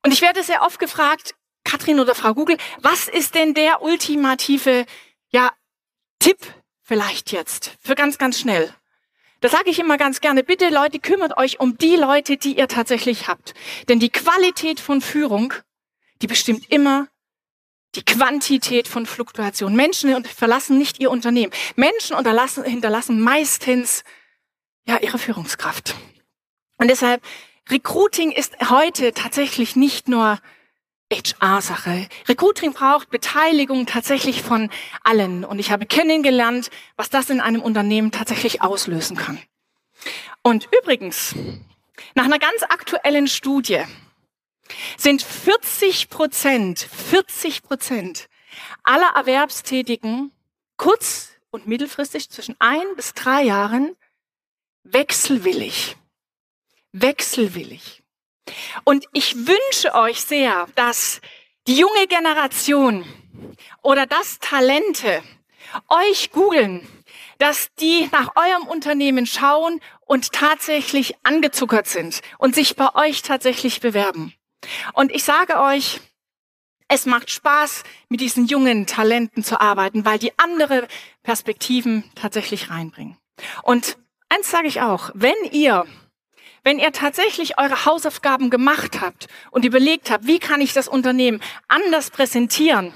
Und 0.05 0.13
ich 0.13 0.23
werde 0.23 0.43
sehr 0.43 0.63
oft 0.63 0.79
gefragt, 0.79 1.35
Katrin 1.65 2.01
oder 2.01 2.15
Frau 2.15 2.35
Google, 2.35 2.57
was 2.81 3.09
ist 3.09 3.35
denn 3.35 3.53
der 3.53 3.83
ultimative 3.83 4.87
ja, 5.31 5.53
Tipp 6.19 6.39
vielleicht 6.83 7.33
jetzt 7.33 7.77
für 7.81 7.95
ganz, 7.95 8.17
ganz 8.17 8.39
schnell? 8.39 8.75
Da 9.41 9.49
sage 9.49 9.71
ich 9.71 9.79
immer 9.79 9.99
ganz 9.99 10.21
gerne, 10.21 10.43
bitte 10.43 10.69
Leute, 10.69 10.99
kümmert 10.99 11.37
euch 11.37 11.61
um 11.61 11.79
die 11.79 11.97
Leute, 11.97 12.37
die 12.37 12.59
ihr 12.59 12.67
tatsächlich 12.67 13.29
habt. 13.29 13.55
Denn 13.89 14.01
die 14.01 14.11
Qualität 14.11 14.81
von 14.81 15.01
Führung, 15.01 15.55
die 16.23 16.27
bestimmt 16.27 16.71
immer 16.71 17.09
die 17.95 18.05
Quantität 18.05 18.89
von 18.89 19.07
Fluktuation. 19.07 19.75
Menschen 19.75 20.25
verlassen 20.25 20.77
nicht 20.77 21.01
ihr 21.01 21.11
Unternehmen. 21.11 21.53
Menschen 21.77 22.17
hinterlassen 22.65 23.21
meistens 23.21 24.03
ja 24.87 24.99
ihre 24.99 25.19
Führungskraft. 25.19 25.95
Und 26.77 26.89
deshalb 26.89 27.23
Recruiting 27.71 28.33
ist 28.33 28.71
heute 28.71 29.13
tatsächlich 29.13 29.77
nicht 29.77 30.09
nur 30.09 30.39
HR-Sache. 31.13 32.09
Recruiting 32.29 32.73
braucht 32.73 33.11
Beteiligung 33.11 33.87
tatsächlich 33.87 34.43
von 34.43 34.71
allen. 35.03 35.45
Und 35.45 35.59
ich 35.59 35.71
habe 35.71 35.87
kennengelernt, 35.87 36.71
was 36.97 37.11
das 37.11 37.31
in 37.31 37.41
einem 37.41 37.63
Unternehmen 37.63 38.11
tatsächlich 38.11 38.63
auslösen 38.63 39.17
kann. 39.17 39.39
Und 40.43 40.69
übrigens, 40.81 41.35
nach 42.15 42.25
einer 42.25 42.39
ganz 42.39 42.63
aktuellen 42.63 43.27
Studie 43.27 43.83
sind 44.97 45.23
40 45.23 46.11
Prozent, 46.11 46.79
40 46.79 47.63
Prozent 47.63 48.29
aller 48.83 49.11
Erwerbstätigen 49.15 50.33
kurz- 50.77 51.33
und 51.51 51.67
mittelfristig 51.67 52.31
zwischen 52.31 52.55
ein 52.59 52.85
bis 52.97 53.15
drei 53.15 53.43
Jahren 53.43 53.97
wechselwillig. 54.85 55.97
Wechselwillig. 56.93 58.03
Und 58.85 59.07
ich 59.13 59.37
wünsche 59.37 59.95
euch 59.95 60.21
sehr, 60.21 60.67
dass 60.75 61.21
die 61.67 61.77
junge 61.77 62.07
Generation 62.07 63.05
oder 63.83 64.07
das 64.07 64.39
Talente 64.39 65.23
euch 65.89 66.31
googeln, 66.31 66.87
dass 67.39 67.69
die 67.75 68.09
nach 68.11 68.31
eurem 68.37 68.67
Unternehmen 68.67 69.27
schauen 69.27 69.81
und 70.07 70.33
tatsächlich 70.33 71.15
angezuckert 71.23 71.87
sind 71.87 72.21
und 72.39 72.55
sich 72.55 72.77
bei 72.77 72.95
euch 72.95 73.23
tatsächlich 73.23 73.81
bewerben. 73.81 74.35
Und 74.95 75.13
ich 75.13 75.25
sage 75.25 75.61
euch, 75.61 76.01
es 76.89 77.05
macht 77.05 77.31
Spaß, 77.31 77.83
mit 78.09 78.21
diesen 78.21 78.47
jungen 78.47 78.87
Talenten 78.87 79.45
zu 79.45 79.61
arbeiten, 79.61 80.05
weil 80.07 80.19
die 80.19 80.33
andere 80.39 80.89
Perspektiven 81.23 82.11
tatsächlich 82.15 82.71
reinbringen. 82.71 83.19
Und 83.63 83.99
eins 84.31 84.51
sage 84.51 84.69
ich 84.69 84.81
auch, 84.81 85.11
wenn 85.15 85.37
ihr 85.53 85.87
wenn 86.65 86.79
ihr 86.79 86.93
tatsächlich 86.93 87.59
eure 87.59 87.85
Hausaufgaben 87.85 88.51
gemacht 88.51 89.01
habt 89.01 89.27
und 89.51 89.65
überlegt 89.65 90.11
habt, 90.11 90.27
wie 90.27 90.39
kann 90.39 90.61
ich 90.61 90.73
das 90.73 90.89
Unternehmen 90.89 91.41
anders 91.69 92.11
präsentieren, 92.11 92.93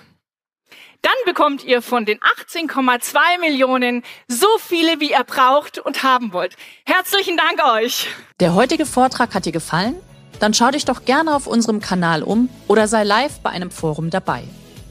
dann 1.03 1.13
bekommt 1.27 1.65
ihr 1.65 1.83
von 1.83 2.05
den 2.05 2.19
18,2 2.21 3.41
Millionen 3.41 4.03
so 4.29 4.47
viele, 4.59 5.01
wie 5.01 5.11
ihr 5.11 5.25
braucht 5.25 5.79
und 5.79 6.05
haben 6.05 6.33
wollt. 6.33 6.55
Herzlichen 6.87 7.37
Dank 7.37 7.61
euch. 7.75 8.09
Der 8.39 8.55
heutige 8.55 8.87
Vortrag 8.87 9.35
hat 9.35 9.45
dir 9.45 9.53
gefallen? 9.53 9.97
Dann 10.39 10.55
schau 10.55 10.71
dich 10.71 10.85
doch 10.85 11.05
gerne 11.05 11.35
auf 11.35 11.47
unserem 11.47 11.81
Kanal 11.81 12.23
um 12.23 12.49
oder 12.69 12.87
sei 12.87 13.05
live 13.05 13.41
bei 13.41 13.51
einem 13.51 13.71
Forum 13.71 14.11
dabei. 14.11 14.45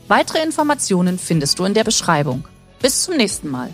Weitere 0.09 0.43
Informationen 0.43 1.17
findest 1.17 1.59
du 1.59 1.65
in 1.65 1.73
der 1.73 1.85
Beschreibung. 1.85 2.45
Bis 2.81 3.03
zum 3.03 3.15
nächsten 3.15 3.49
Mal. 3.49 3.73